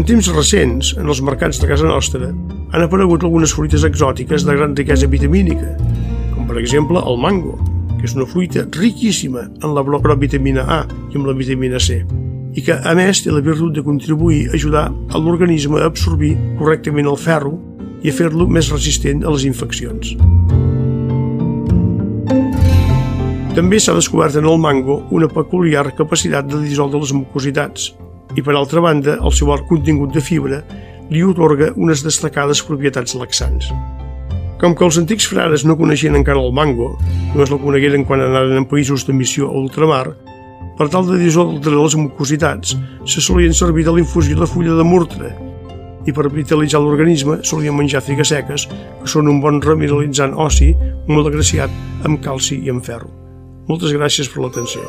En 0.00 0.06
temps 0.08 0.28
recents, 0.32 0.94
en 0.96 1.10
els 1.12 1.18
mercats 1.20 1.58
de 1.60 1.66
casa 1.68 1.84
nostra, 1.84 2.30
han 2.72 2.84
aparegut 2.86 3.20
algunes 3.26 3.52
fruites 3.52 3.82
exòtiques 3.84 4.46
de 4.48 4.54
gran 4.56 4.72
riquesa 4.78 5.04
vitamínica, 5.12 5.74
com 6.32 6.46
per 6.48 6.56
exemple 6.56 7.02
el 7.04 7.20
mango, 7.20 7.58
que 7.98 8.08
és 8.08 8.14
una 8.16 8.24
fruita 8.24 8.64
riquíssima 8.78 9.44
en 9.60 9.76
la 9.76 9.84
vitamina 10.16 10.64
A 10.64 10.80
i 11.12 11.20
amb 11.20 11.28
la 11.28 11.36
vitamina 11.36 11.76
C, 11.76 12.00
i 12.56 12.64
que, 12.64 12.80
a 12.80 12.96
més, 12.96 13.20
té 13.20 13.28
la 13.28 13.44
virtut 13.44 13.76
de 13.76 13.84
contribuir 13.84 14.48
a 14.48 14.56
ajudar 14.56 14.88
a 14.88 15.20
l'organisme 15.20 15.82
a 15.82 15.92
absorbir 15.92 16.32
correctament 16.56 17.04
el 17.06 17.20
ferro 17.20 17.58
i 18.00 18.08
a 18.08 18.16
fer-lo 18.16 18.48
més 18.48 18.72
resistent 18.72 19.20
a 19.20 19.36
les 19.36 19.44
infeccions. 19.44 20.16
També 23.52 23.76
s'ha 23.76 24.00
descobert 24.00 24.40
en 24.40 24.48
el 24.48 24.56
mango 24.56 25.02
una 25.10 25.28
peculiar 25.28 25.90
capacitat 25.92 26.48
de 26.48 26.64
dissoldre 26.64 27.04
les 27.04 27.12
mucositats 27.12 27.92
i, 28.36 28.42
per 28.42 28.54
altra 28.54 28.82
banda, 28.84 29.18
el 29.18 29.34
seu 29.34 29.52
alt 29.52 29.66
contingut 29.68 30.14
de 30.14 30.22
fibra 30.24 30.62
li 31.10 31.22
otorga 31.26 31.72
unes 31.76 32.04
destacades 32.06 32.62
propietats 32.66 33.16
laxants. 33.18 33.70
Com 34.60 34.74
que 34.76 34.84
els 34.84 34.98
antics 35.00 35.26
frares 35.30 35.64
no 35.64 35.78
coneixien 35.78 36.18
encara 36.18 36.42
el 36.42 36.52
mango, 36.54 36.92
només 37.32 37.50
el 37.50 37.62
conegueren 37.62 38.04
quan 38.04 38.22
anaren 38.22 38.60
en 38.60 38.68
països 38.68 39.06
de 39.08 39.16
missió 39.16 39.48
a 39.48 39.56
ultramar, 39.56 40.12
per 40.80 40.88
tal 40.92 41.04
de 41.08 41.18
dissoldre 41.20 41.76
les 41.76 41.96
mucositats, 41.96 42.76
se 43.04 43.20
solien 43.20 43.56
servir 43.56 43.84
de 43.84 43.92
la 43.96 44.04
infusió 44.04 44.38
de 44.38 44.48
fulla 44.48 44.76
de 44.78 44.86
murtre 44.86 45.32
i 46.08 46.14
per 46.16 46.30
vitalitzar 46.32 46.80
l'organisme 46.80 47.40
solien 47.44 47.76
menjar 47.76 48.00
figues 48.06 48.32
seques, 48.32 48.66
que 49.02 49.12
són 49.14 49.28
un 49.28 49.40
bon 49.44 49.60
remineralitzant 49.60 50.32
ossi 50.32 50.72
molt 51.08 51.28
agraciat 51.28 52.04
amb 52.08 52.22
calci 52.24 52.62
i 52.64 52.72
amb 52.72 52.84
ferro. 52.84 53.12
Moltes 53.68 53.92
gràcies 53.92 54.32
per 54.32 54.46
l'atenció. 54.46 54.88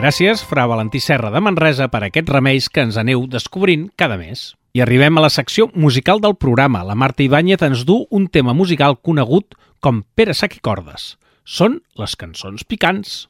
Gràcies, 0.00 0.40
Fra 0.48 0.62
Valentí 0.64 0.96
Serra 0.96 1.28
de 1.28 1.42
Manresa, 1.44 1.90
per 1.92 2.00
aquests 2.06 2.32
remeis 2.32 2.70
que 2.72 2.80
ens 2.86 2.96
aneu 2.96 3.26
descobrint 3.28 3.90
cada 4.00 4.16
mes. 4.16 4.54
I 4.72 4.80
arribem 4.80 5.18
a 5.18 5.24
la 5.26 5.28
secció 5.28 5.66
musical 5.74 6.22
del 6.24 6.38
programa. 6.40 6.80
La 6.88 6.94
Marta 6.96 7.20
Ibáñez 7.20 7.60
ens 7.66 7.82
du 7.84 8.06
un 8.08 8.30
tema 8.32 8.54
musical 8.56 8.96
conegut 8.96 9.58
com 9.84 10.00
Pere 10.16 10.32
Sac 10.32 10.56
i 10.56 10.62
Cordes. 10.64 11.18
Són 11.44 11.82
les 12.00 12.16
cançons 12.16 12.64
picants. 12.64 13.26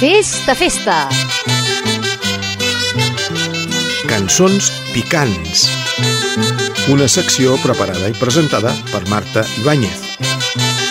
Festa, 0.00 0.56
festa! 0.56 0.96
Cançons 4.08 4.72
picants. 4.94 5.68
Una 6.88 7.12
secció 7.12 7.60
preparada 7.60 8.08
i 8.08 8.16
presentada 8.16 8.72
per 8.88 9.04
Marta 9.12 9.44
Ibáñez. 9.60 10.81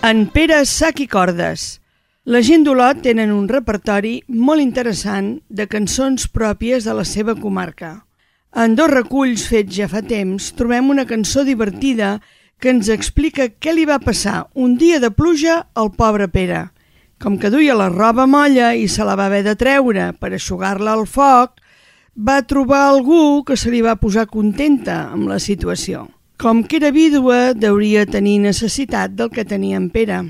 En 0.00 0.22
Pere 0.32 0.62
Sac 0.64 1.02
i 1.04 1.06
Cordes. 1.12 1.62
La 2.24 2.40
gent 2.40 2.62
d'Olot 2.64 3.02
tenen 3.04 3.34
un 3.34 3.44
repertori 3.50 4.14
molt 4.32 4.62
interessant 4.64 5.26
de 5.52 5.66
cançons 5.68 6.22
pròpies 6.32 6.86
de 6.88 6.94
la 6.96 7.02
seva 7.04 7.34
comarca. 7.36 7.90
En 8.56 8.78
dos 8.78 8.88
reculls 8.88 9.42
fets 9.50 9.76
ja 9.76 9.90
fa 9.92 10.00
temps 10.00 10.46
trobem 10.56 10.88
una 10.88 11.04
cançó 11.04 11.44
divertida 11.44 12.14
que 12.56 12.72
ens 12.72 12.88
explica 12.88 13.50
què 13.52 13.74
li 13.76 13.84
va 13.90 13.98
passar 14.00 14.46
un 14.54 14.78
dia 14.80 15.02
de 15.04 15.10
pluja 15.12 15.58
al 15.74 15.92
pobre 15.92 16.30
Pere. 16.32 16.62
Com 17.20 17.36
que 17.36 17.50
duia 17.52 17.76
la 17.76 17.90
roba 17.92 18.24
molla 18.24 18.70
i 18.72 18.88
se 18.88 19.04
la 19.04 19.18
va 19.20 19.26
haver 19.28 19.42
de 19.44 19.54
treure 19.60 20.14
per 20.16 20.32
aixugar-la 20.32 20.96
al 20.96 21.04
foc, 21.04 21.60
va 22.16 22.40
trobar 22.48 22.86
algú 22.86 23.44
que 23.44 23.60
se 23.60 23.68
li 23.68 23.84
va 23.84 24.00
posar 24.00 24.30
contenta 24.32 25.10
amb 25.12 25.28
la 25.28 25.36
situació. 25.36 26.06
Com 26.40 26.62
que 26.64 26.78
era 26.78 26.88
vídua, 26.88 27.52
deuria 27.52 28.06
tenir 28.08 28.38
necessitat 28.40 29.12
del 29.12 29.28
que 29.28 29.42
tenia 29.44 29.76
en 29.76 29.90
Pere. 29.92 30.22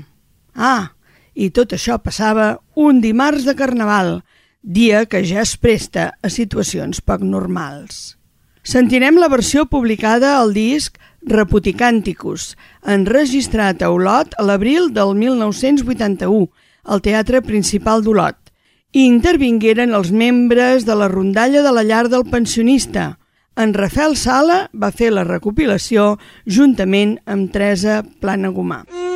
Ah, 0.51 0.91
i 1.31 1.47
tot 1.55 1.71
això 1.71 1.95
passava 2.03 2.57
un 2.75 2.99
dimarts 2.99 3.45
de 3.47 3.53
Carnaval, 3.55 4.17
dia 4.59 5.05
que 5.07 5.21
ja 5.23 5.39
es 5.45 5.53
presta 5.55 6.09
a 6.19 6.27
situacions 6.27 6.99
poc 6.99 7.23
normals. 7.23 8.17
Sentirem 8.59 9.21
la 9.23 9.29
versió 9.31 9.63
publicada 9.71 10.33
al 10.41 10.51
disc 10.51 10.99
Reputicànticus, 11.31 12.57
enregistrat 12.83 13.79
a 13.79 13.93
Olot 13.95 14.35
a 14.35 14.43
l'abril 14.43 14.91
del 14.91 15.15
1981, 15.15 16.51
al 16.91 17.05
Teatre 17.07 17.39
Principal 17.39 18.03
d'Olot. 18.03 18.35
I 18.91 19.07
intervingueren 19.07 19.95
els 19.95 20.11
membres 20.11 20.83
de 20.83 20.99
la 20.99 21.07
rondalla 21.07 21.63
de 21.63 21.71
la 21.71 21.87
llar 21.87 22.09
del 22.11 22.27
pensionista. 22.27 23.13
En 23.59 23.73
Rafael 23.73 24.15
Sala 24.15 24.63
va 24.73 24.91
fer 24.95 25.11
la 25.11 25.27
recopilació 25.27 26.15
juntament 26.47 27.17
amb 27.25 27.51
Teresa 27.51 28.01
Planagumà. 28.23 28.85
Mm. 28.87 29.11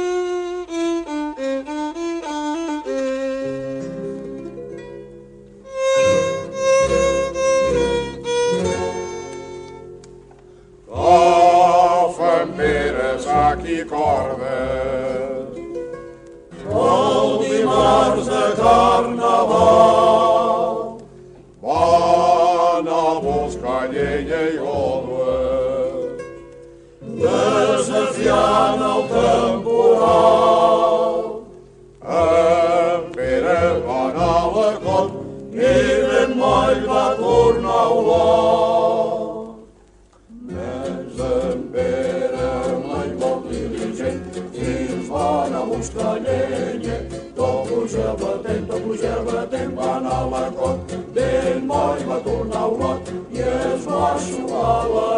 i 13.67 13.83
cordes. 13.85 15.57
El 16.65 17.31
dimarts 17.41 18.27
de 18.27 18.45
Carnaval, 18.61 19.81
bon 21.61 22.34
на 22.85 23.19
воскранение 23.19 24.55
Йове. 24.55 25.65
Desafiant 27.21 28.81
el 28.91 29.01
temporal, 29.13 30.35
en 32.03 33.01
Pere 33.15 33.61
va 33.85 33.99
anar 34.09 34.33
a 34.41 34.51
la 34.55 34.69
cot 34.85 35.09
i 35.55 35.75
ben 36.09 36.31
mai 36.41 36.75
va 36.91 37.05
tornar 37.21 37.81
a 37.81 37.93
olar. 37.97 39.45
Nens 40.53 41.17
en 41.33 41.59
Pere 41.73 42.51
mai 42.87 43.09
vol 43.21 43.39
diligent 43.49 44.25
fins 44.53 45.07
van 45.09 45.53
a 45.61 45.63
tot 47.35 47.67
puja 47.69 48.13
batent, 48.21 48.67
puja 48.85 49.15
batent, 49.27 49.75
va 49.77 49.89
anar 49.97 50.21
la 50.31 50.43
cot, 50.59 50.95
d'ell 51.17 51.61
moll 51.71 52.05
va 52.09 52.19
tornar 52.27 52.63
a 52.63 52.71
Olot 52.75 53.11
i 53.35 53.43
es 53.55 53.87
va 53.89 54.15
eixugar 54.15 54.77
la 54.93 55.14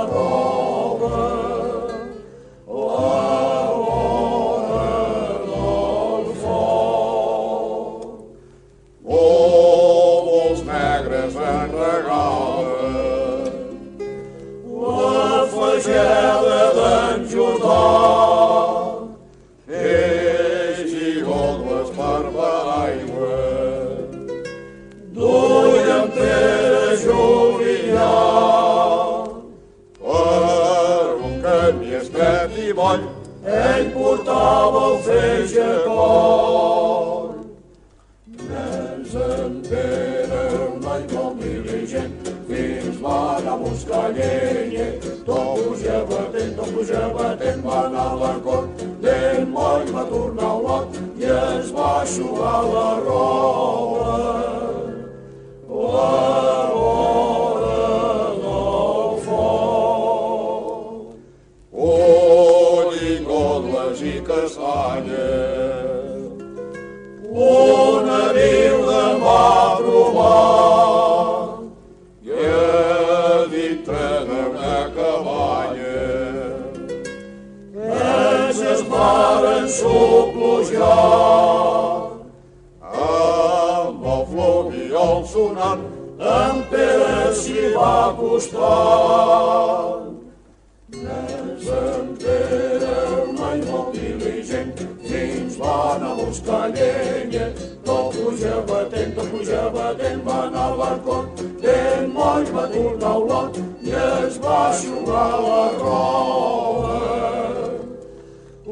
D'ell 102.48 102.56
moll 102.56 102.64
va 102.64 102.68
tornar 102.72 103.08
a 103.08 103.18
Olot 103.20 103.58
i 103.84 103.91
es 103.91 104.38
va 104.39 104.72
eixugar 104.72 105.32
la 105.43 105.64
roba. 105.82 106.98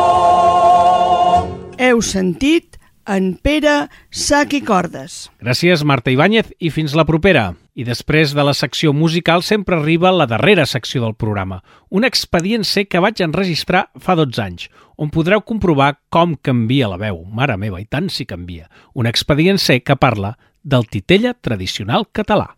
Heu 1.80 1.98
sentit 2.02 2.78
en 3.10 3.34
Pere 3.42 3.88
Sac 4.10 4.54
i 4.54 4.60
Cordes. 4.62 5.30
Gràcies, 5.42 5.82
Marta 5.82 6.10
Ibáñez, 6.14 6.46
i 6.60 6.70
fins 6.70 6.94
la 6.94 7.04
propera. 7.08 7.54
I 7.80 7.84
després 7.86 8.34
de 8.36 8.44
la 8.44 8.52
secció 8.52 8.92
musical 8.92 9.40
sempre 9.46 9.78
arriba 9.78 10.10
la 10.12 10.26
darrera 10.28 10.66
secció 10.68 11.00
del 11.00 11.14
programa, 11.16 11.62
un 11.88 12.04
expedient 12.04 12.66
C 12.68 12.84
que 12.84 13.00
vaig 13.00 13.22
enregistrar 13.24 13.86
fa 13.96 14.18
12 14.18 14.42
anys, 14.44 14.66
on 15.00 15.08
podreu 15.08 15.40
comprovar 15.40 15.94
com 16.12 16.34
canvia 16.36 16.90
la 16.92 17.00
veu. 17.00 17.22
Mare 17.24 17.56
meva, 17.56 17.80
i 17.80 17.88
tant 17.88 18.10
si 18.12 18.28
canvia. 18.28 18.68
Un 18.92 19.08
expedient 19.08 19.56
C 19.56 19.80
que 19.80 19.96
parla 19.96 20.34
del 20.60 20.84
titella 20.92 21.32
tradicional 21.32 22.10
català. 22.12 22.52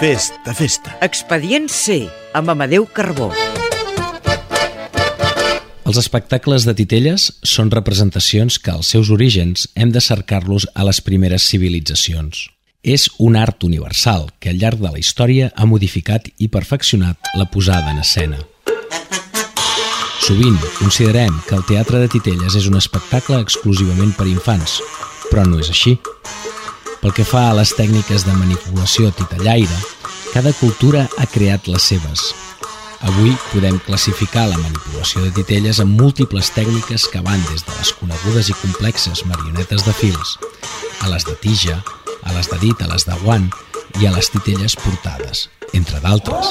Festa, 0.00 0.52
festa. 0.52 0.98
Expedient 1.06 1.70
C, 1.70 2.02
amb 2.34 2.50
Amadeu 2.50 2.90
Carbó. 2.90 3.30
Els 5.86 6.00
espectacles 6.00 6.64
de 6.66 6.72
titelles 6.74 7.28
són 7.46 7.68
representacions 7.70 8.56
que 8.58 8.72
als 8.72 8.88
seus 8.90 9.06
orígens 9.14 9.68
hem 9.78 9.92
de 9.94 10.00
cercar-los 10.02 10.64
a 10.74 10.82
les 10.88 10.98
primeres 10.98 11.44
civilitzacions. 11.46 12.48
És 12.82 13.04
un 13.22 13.36
art 13.38 13.62
universal 13.62 14.26
que 14.42 14.50
al 14.50 14.58
llarg 14.58 14.82
de 14.82 14.90
la 14.90 14.98
història 14.98 15.52
ha 15.54 15.66
modificat 15.70 16.26
i 16.42 16.48
perfeccionat 16.50 17.30
la 17.38 17.46
posada 17.46 17.94
en 17.94 18.02
escena. 18.02 18.40
Sovint 20.26 20.58
considerem 20.80 21.38
que 21.46 21.54
el 21.54 21.62
teatre 21.70 22.02
de 22.02 22.10
titelles 22.10 22.58
és 22.58 22.66
un 22.66 22.80
espectacle 22.80 23.38
exclusivament 23.38 24.10
per 24.18 24.26
infants, 24.26 24.80
però 25.30 25.46
no 25.46 25.60
és 25.62 25.70
així. 25.70 25.94
Pel 26.98 27.14
que 27.14 27.28
fa 27.28 27.44
a 27.52 27.54
les 27.60 27.76
tècniques 27.78 28.26
de 28.26 28.34
manipulació 28.34 29.14
titellaire, 29.14 29.78
cada 30.34 30.50
cultura 30.58 31.06
ha 31.14 31.30
creat 31.30 31.70
les 31.70 31.86
seves. 31.94 32.26
Avui 33.06 33.30
podem 33.52 33.76
classificar 33.86 34.48
la 34.50 34.56
manipulació 34.58 35.20
de 35.22 35.30
titelles 35.36 35.78
en 35.78 35.92
múltiples 35.94 36.48
tècniques 36.56 37.04
que 37.12 37.20
van 37.22 37.38
des 37.52 37.62
de 37.62 37.76
les 37.78 37.92
conegudes 37.94 38.50
i 38.50 38.56
complexes 38.58 39.22
marionetes 39.30 39.84
de 39.86 39.94
fils, 39.94 40.32
a 41.06 41.12
les 41.12 41.26
de 41.28 41.36
tija, 41.38 41.76
a 42.26 42.34
les 42.34 42.50
de 42.50 42.58
dit, 42.64 42.82
a 42.82 42.90
les 42.90 43.06
de 43.06 43.14
guant 43.22 43.46
i 44.02 44.08
a 44.08 44.12
les 44.16 44.30
titelles 44.34 44.74
portades, 44.82 45.46
entre 45.72 46.02
d'altres. 46.02 46.50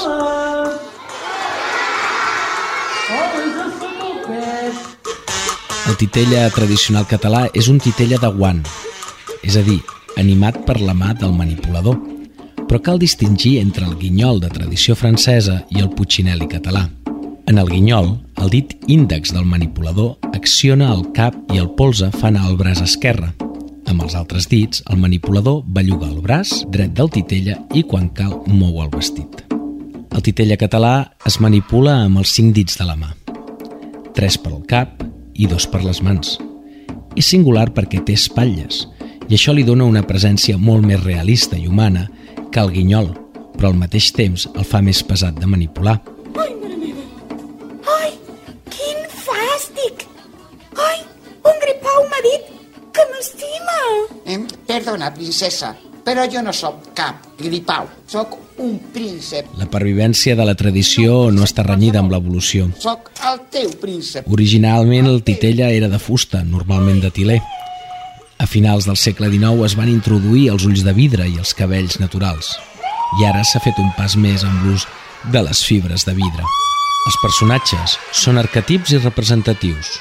El 5.86 6.00
titella 6.00 6.48
tradicional 6.56 7.04
català 7.06 7.46
és 7.52 7.68
un 7.68 7.84
titella 7.84 8.16
de 8.22 8.32
guant, 8.32 8.64
és 9.44 9.60
a 9.60 9.62
dir, 9.66 9.82
animat 10.16 10.64
per 10.64 10.80
la 10.80 10.96
mà 10.96 11.12
del 11.20 11.36
manipulador, 11.36 12.00
però 12.66 12.82
cal 12.82 12.98
distingir 12.98 13.58
entre 13.62 13.86
el 13.86 13.96
guinyol 13.98 14.40
de 14.42 14.50
tradició 14.52 14.96
francesa 14.98 15.62
i 15.70 15.80
el 15.82 15.90
putxinel·li 15.94 16.48
català. 16.50 16.86
En 17.46 17.58
el 17.62 17.68
guinyol, 17.70 18.08
el 18.42 18.50
dit 18.50 18.74
índex 18.90 19.30
del 19.32 19.46
manipulador 19.46 20.16
acciona 20.34 20.90
el 20.92 21.04
cap 21.14 21.36
i 21.54 21.60
el 21.62 21.70
polze 21.78 22.10
fan 22.18 22.36
al 22.36 22.56
braç 22.58 22.82
esquerre. 22.82 23.30
Amb 23.86 24.02
els 24.02 24.16
altres 24.18 24.48
dits, 24.50 24.82
el 24.90 24.98
manipulador 24.98 25.62
belluga 25.62 26.08
el 26.10 26.18
braç 26.24 26.64
dret 26.74 26.90
del 26.98 27.10
titella 27.14 27.60
i 27.72 27.84
quan 27.86 28.08
cal 28.10 28.40
mou 28.50 28.82
el 28.82 28.90
vestit. 28.90 29.44
El 30.10 30.24
titella 30.26 30.58
català 30.58 31.12
es 31.28 31.38
manipula 31.44 32.00
amb 32.02 32.18
els 32.18 32.34
cinc 32.34 32.54
dits 32.56 32.80
de 32.80 32.88
la 32.88 32.96
mà. 32.98 33.12
Tres 34.16 34.40
per 34.42 34.50
al 34.54 34.64
cap 34.66 35.04
i 35.34 35.46
dos 35.46 35.68
per 35.70 35.84
les 35.84 36.02
mans. 36.02 36.38
És 37.14 37.30
singular 37.30 37.68
perquè 37.76 38.02
té 38.02 38.16
espatlles 38.18 38.86
i 39.28 39.34
això 39.34 39.54
li 39.54 39.64
dona 39.66 39.86
una 39.86 40.02
presència 40.06 40.58
molt 40.58 40.86
més 40.86 41.02
realista 41.02 41.58
i 41.58 41.66
humana 41.66 42.06
que 42.56 42.62
el 42.64 42.72
guinyol, 42.72 43.10
però 43.52 43.68
al 43.68 43.76
mateix 43.76 44.06
temps 44.16 44.46
el 44.54 44.64
fa 44.64 44.80
més 44.80 45.02
pesat 45.04 45.36
de 45.36 45.48
manipular. 45.50 45.98
Ai, 46.40 46.54
mare 46.56 46.76
meva! 46.80 47.02
Ai, 47.98 48.14
quin 48.72 49.02
fàstic! 49.12 50.06
Ai, 50.80 51.02
un 51.50 51.60
gripau 51.60 52.06
m'ha 52.08 52.22
dit 52.24 52.48
que 52.96 53.04
m'estima! 53.10 53.76
Eh, 54.24 54.38
perdona, 54.70 55.12
princesa, 55.12 55.74
però 56.06 56.24
jo 56.32 56.40
no 56.46 56.56
sóc 56.56 56.94
cap 56.96 57.28
gripau. 57.36 57.90
Sóc 58.08 58.38
un 58.64 58.78
príncep. 58.94 59.52
La 59.60 59.68
pervivència 59.68 60.32
de 60.38 60.48
la 60.48 60.56
tradició 60.56 61.26
no 61.36 61.44
està 61.44 61.66
renyida 61.66 62.00
amb 62.00 62.16
l'evolució. 62.16 62.70
Sóc 62.80 63.12
el 63.20 63.44
teu 63.52 63.76
príncep. 63.84 64.32
Originalment 64.32 65.12
el 65.12 65.20
titella 65.28 65.68
era 65.76 65.92
de 65.92 66.00
fusta, 66.00 66.40
normalment 66.40 67.04
de 67.04 67.12
tiler. 67.20 67.40
A 68.38 68.46
finals 68.46 68.84
del 68.84 68.98
segle 69.00 69.30
XIX 69.32 69.64
es 69.64 69.74
van 69.78 69.88
introduir 69.88 70.50
els 70.52 70.66
ulls 70.68 70.82
de 70.84 70.92
vidre 70.92 71.24
i 71.24 71.38
els 71.40 71.54
cabells 71.56 71.96
naturals. 72.02 72.50
I 73.20 73.24
ara 73.24 73.44
s'ha 73.44 73.62
fet 73.64 73.78
un 73.80 73.88
pas 73.96 74.16
més 74.20 74.44
amb 74.44 74.66
l'ús 74.66 74.84
de 75.32 75.40
les 75.46 75.62
fibres 75.64 76.04
de 76.04 76.12
vidre. 76.18 76.44
Els 77.06 77.16
personatges 77.22 77.96
són 78.12 78.36
arquetips 78.36 78.92
i 78.92 79.00
representatius, 79.00 80.00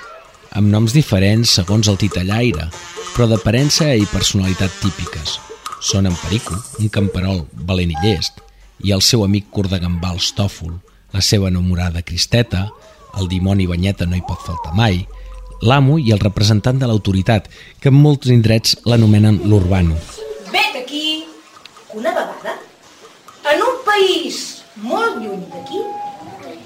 amb 0.52 0.68
noms 0.74 0.96
diferents 0.96 1.56
segons 1.60 1.88
el 1.88 2.00
titellaire, 2.02 2.68
però 3.14 3.30
d'aparença 3.32 3.92
i 3.96 4.08
personalitat 4.12 4.74
típiques. 4.82 5.38
Són 5.80 6.10
en 6.10 6.16
Perico, 6.20 6.58
un 6.82 6.92
camperol 6.92 7.46
valent 7.70 7.94
i 7.94 8.00
llest, 8.04 8.42
i 8.84 8.92
el 8.92 9.04
seu 9.06 9.24
amic 9.24 9.48
curt 9.54 9.72
de 9.72 9.80
gambals 9.80 10.34
Tòfol, 10.36 10.74
la 11.16 11.22
seva 11.24 11.48
enamorada 11.48 12.04
Cristeta, 12.04 12.68
el 13.16 13.30
dimoni 13.32 13.68
Banyeta 13.70 14.10
no 14.10 14.18
hi 14.18 14.26
pot 14.28 14.42
faltar 14.44 14.74
mai, 14.76 15.06
l'amo 15.62 15.98
i 16.00 16.12
el 16.12 16.20
representant 16.20 16.80
de 16.80 16.90
l'autoritat, 16.90 17.48
que 17.80 17.90
en 17.90 18.00
molts 18.02 18.32
indrets 18.34 18.78
l'anomenen 18.86 19.42
l'urbano. 19.46 19.96
Vet 20.52 20.82
aquí, 20.82 21.26
Una 21.96 22.12
vegada, 22.12 22.58
en 23.54 23.62
un 23.64 23.78
país 23.88 24.64
molt 24.84 25.22
lluny 25.24 25.46
d'aquí, 25.48 25.80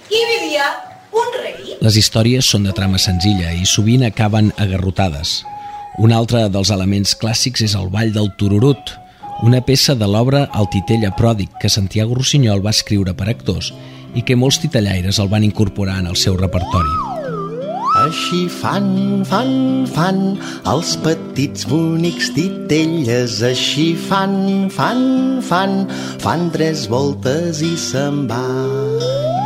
hi 0.09 0.21
vivia 0.31 0.71
un 1.13 1.29
rei. 1.35 1.75
Les 1.85 1.99
històries 2.01 2.49
són 2.49 2.65
de 2.65 2.73
trama 2.73 2.97
senzilla 2.97 3.53
i 3.53 3.67
sovint 3.69 4.07
acaben 4.07 4.49
agarrotades. 4.57 5.43
Un 6.01 6.15
altre 6.15 6.47
dels 6.49 6.71
elements 6.73 7.13
clàssics 7.21 7.61
és 7.67 7.75
el 7.77 7.91
ball 7.93 8.09
del 8.15 8.31
tururut, 8.41 8.95
una 9.43 9.61
peça 9.63 9.95
de 9.95 10.07
l'obra 10.09 10.41
El 10.59 10.67
titella 10.73 11.13
pròdig 11.15 11.53
que 11.61 11.71
Santiago 11.71 12.17
Rossinyol 12.17 12.65
va 12.65 12.75
escriure 12.75 13.13
per 13.15 13.29
actors 13.31 13.71
i 14.15 14.25
que 14.25 14.35
molts 14.35 14.59
titellaires 14.59 15.21
el 15.23 15.31
van 15.31 15.47
incorporar 15.47 16.01
en 16.01 16.11
el 16.11 16.19
seu 16.19 16.35
repertori. 16.35 17.18
Així 17.99 18.45
fan, 18.47 19.25
fan, 19.27 19.49
fan 19.91 20.19
els 20.71 20.93
petits 21.03 21.65
bonics 21.67 22.29
titelles, 22.31 23.39
així 23.43 23.91
fan, 24.07 24.69
fan, 24.71 25.01
fan, 25.43 25.83
fan 26.23 26.47
tres 26.53 26.85
voltes 26.91 27.59
i 27.65 27.73
se'n 27.75 28.23
va. 28.29 28.39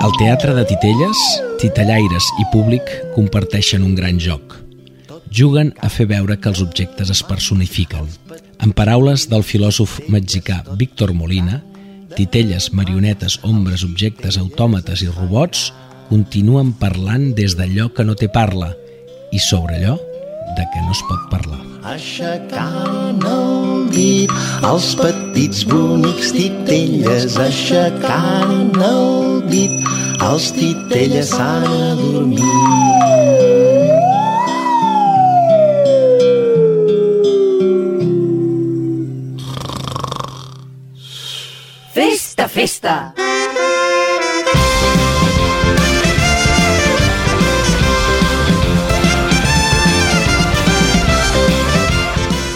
Al 0.06 0.14
teatre 0.20 0.54
de 0.54 0.68
titelles, 0.70 1.20
titellaires 1.64 2.30
i 2.44 2.48
públic 2.54 2.94
comparteixen 3.18 3.86
un 3.88 3.98
gran 3.98 4.22
joc. 4.22 4.60
Juguen 5.34 5.74
a 5.82 5.90
fer 5.90 6.06
veure 6.12 6.38
que 6.38 6.52
els 6.52 6.62
objectes 6.62 7.10
es 7.10 7.24
personifiquen. 7.26 8.06
En 8.62 8.74
paraules 8.78 9.26
del 9.32 9.42
filòsof 9.42 9.98
mexicà 10.14 10.62
Víctor 10.78 11.16
Molina, 11.18 11.64
titelles, 12.14 12.70
marionetes, 12.70 13.40
ombres, 13.42 13.82
objectes, 13.88 14.38
autòmates 14.38 15.02
i 15.02 15.10
robots 15.10 15.72
continuen 16.10 16.74
parlant 16.80 17.32
des 17.38 17.56
d'allò 17.60 17.90
que 17.96 18.06
no 18.08 18.16
té 18.16 18.30
parla 18.32 18.72
i 19.34 19.40
sobre 19.40 19.80
allò 19.80 19.96
de 20.58 20.66
què 20.72 20.82
no 20.86 20.92
es 20.94 21.02
pot 21.10 21.30
parlar. 21.32 21.60
Aixecant 21.94 23.24
el 23.28 23.88
dit, 23.92 24.32
els 24.64 24.94
petits 25.00 25.66
bonics 25.68 26.32
titelles, 26.36 27.38
aixecant 27.42 28.72
el 28.80 29.42
dit, 29.50 29.76
els 30.30 30.52
titelles 30.56 31.34
s'han 31.34 31.68
adormit. 31.92 32.44
Festa, 41.94 42.48
festa! 42.48 43.33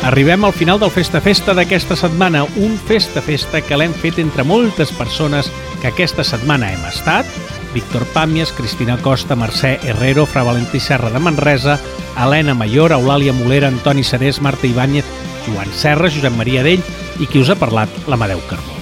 Arribem 0.07 0.45
al 0.45 0.53
final 0.53 0.79
del 0.79 0.89
Festa 0.89 1.19
Festa 1.19 1.51
d'aquesta 1.51 1.97
setmana, 1.99 2.45
un 2.63 2.77
Festa 2.79 3.19
Festa 3.19 3.59
que 3.59 3.75
l'hem 3.75 3.91
fet 3.91 4.21
entre 4.23 4.45
moltes 4.47 4.93
persones 4.95 5.49
que 5.81 5.89
aquesta 5.89 6.23
setmana 6.23 6.69
hem 6.71 6.85
estat, 6.87 7.27
Víctor 7.73 8.05
Pàmies, 8.13 8.53
Cristina 8.55 8.95
Costa, 9.03 9.35
Mercè 9.35 9.73
Herrero, 9.83 10.23
Fra 10.23 10.45
Valentí 10.47 10.79
Serra 10.79 11.11
de 11.11 11.19
Manresa, 11.19 11.75
Helena 12.15 12.55
Mayor, 12.55 12.95
Eulàlia 12.95 13.35
Molera, 13.35 13.67
Antoni 13.67 14.07
Serés, 14.07 14.39
Marta 14.39 14.71
Ibáñez, 14.71 15.03
Joan 15.43 15.75
Serra, 15.75 16.07
Josep 16.07 16.39
Maria 16.39 16.63
Dell 16.63 16.87
i 17.19 17.27
qui 17.27 17.43
us 17.43 17.51
ha 17.51 17.59
parlat, 17.59 17.91
l'Amadeu 18.07 18.39
Carbó. 18.47 18.76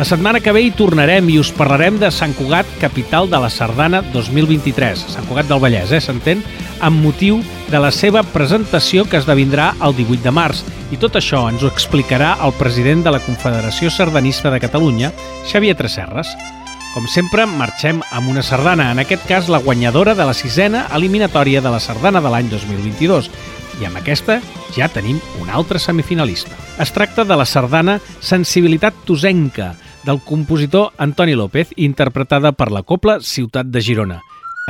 La 0.00 0.06
setmana 0.06 0.40
que 0.40 0.52
ve 0.56 0.62
hi 0.64 0.70
tornarem 0.72 1.26
i 1.28 1.34
us 1.36 1.50
parlarem 1.52 1.98
de 2.00 2.08
Sant 2.08 2.32
Cugat, 2.32 2.64
capital 2.80 3.26
de 3.28 3.36
la 3.36 3.50
Sardana 3.52 3.98
2023. 4.14 5.02
Sant 5.12 5.26
Cugat 5.28 5.50
del 5.50 5.60
Vallès, 5.60 5.90
eh, 5.92 5.98
s'entén? 6.00 6.40
Amb 6.80 7.04
motiu 7.04 7.42
de 7.68 7.80
la 7.84 7.90
seva 7.92 8.22
presentació 8.22 9.04
que 9.04 9.18
esdevindrà 9.20 9.74
el 9.84 9.92
18 9.98 10.24
de 10.24 10.32
març. 10.32 10.62
I 10.88 10.96
tot 10.96 11.18
això 11.20 11.42
ens 11.50 11.60
ho 11.60 11.68
explicarà 11.68 12.38
el 12.46 12.54
president 12.56 13.04
de 13.04 13.12
la 13.12 13.20
Confederació 13.20 13.90
Sardanista 13.90 14.48
de 14.48 14.62
Catalunya, 14.64 15.12
Xavier 15.52 15.76
Tresserres. 15.76 16.32
Com 16.94 17.04
sempre, 17.06 17.44
marxem 17.44 18.00
amb 18.10 18.30
una 18.30 18.42
sardana, 18.42 18.92
en 18.92 19.00
aquest 19.00 19.28
cas 19.28 19.50
la 19.50 19.60
guanyadora 19.60 20.14
de 20.14 20.24
la 20.24 20.32
sisena 20.32 20.86
eliminatòria 20.96 21.60
de 21.60 21.68
la 21.68 21.78
sardana 21.78 22.22
de 22.22 22.30
l'any 22.30 22.48
2022. 22.48 23.28
I 23.82 23.84
amb 23.84 24.00
aquesta 24.00 24.40
ja 24.74 24.88
tenim 24.88 25.20
un 25.42 25.50
altre 25.50 25.78
semifinalista. 25.78 26.56
Es 26.80 26.90
tracta 26.90 27.24
de 27.24 27.36
la 27.36 27.44
sardana 27.44 28.00
Sensibilitat 28.20 28.94
Tosenca, 29.04 29.74
del 30.04 30.20
compositor 30.24 30.92
Antoni 30.98 31.34
López, 31.34 31.74
interpretada 31.76 32.52
per 32.52 32.70
la 32.72 32.82
Copla 32.82 33.18
Ciutat 33.20 33.68
de 33.68 33.82
Girona. 33.84 34.20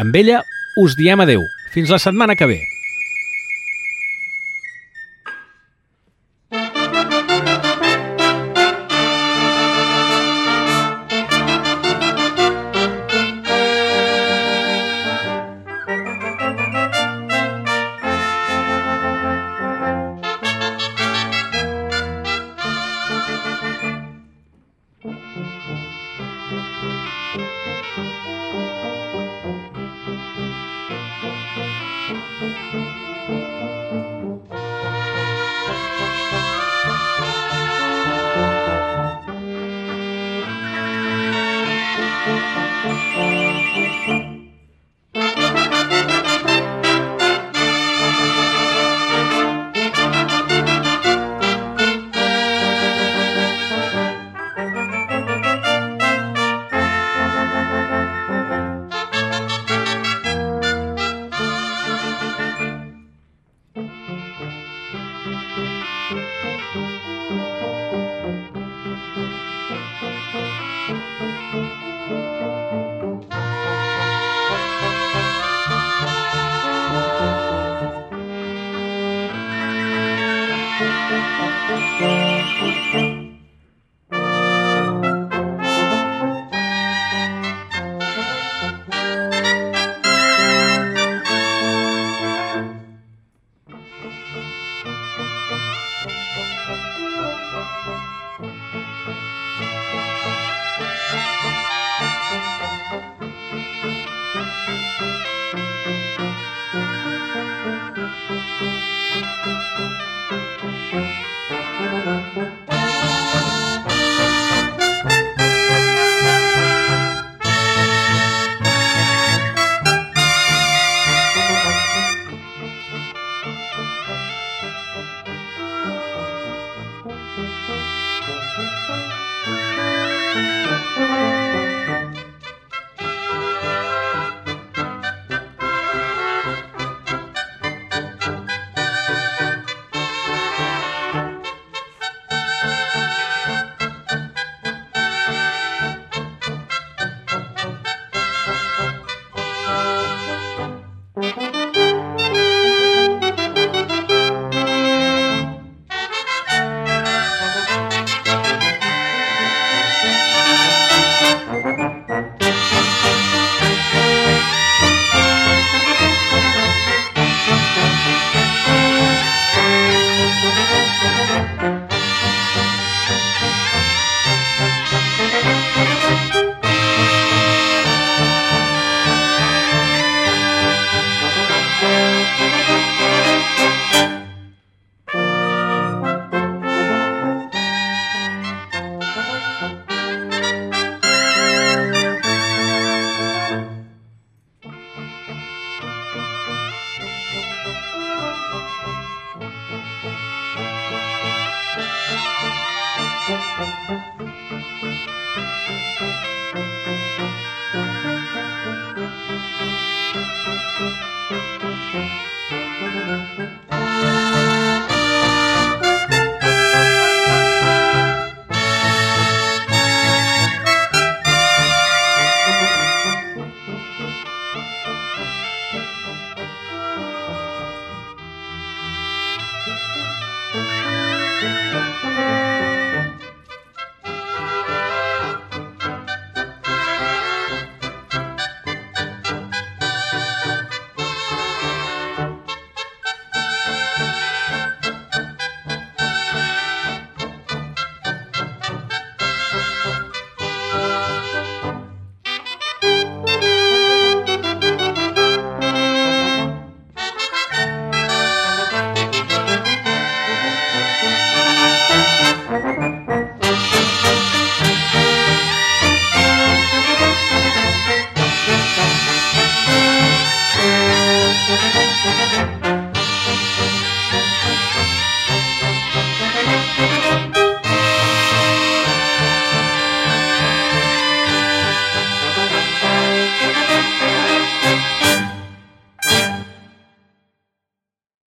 Amb 0.01 0.17
ella 0.17 0.43
us 0.81 0.97
diem 0.99 1.21
adeu. 1.21 1.43
Fins 1.75 1.91
la 1.93 2.01
setmana 2.03 2.37
que 2.37 2.49
ve. 2.51 2.61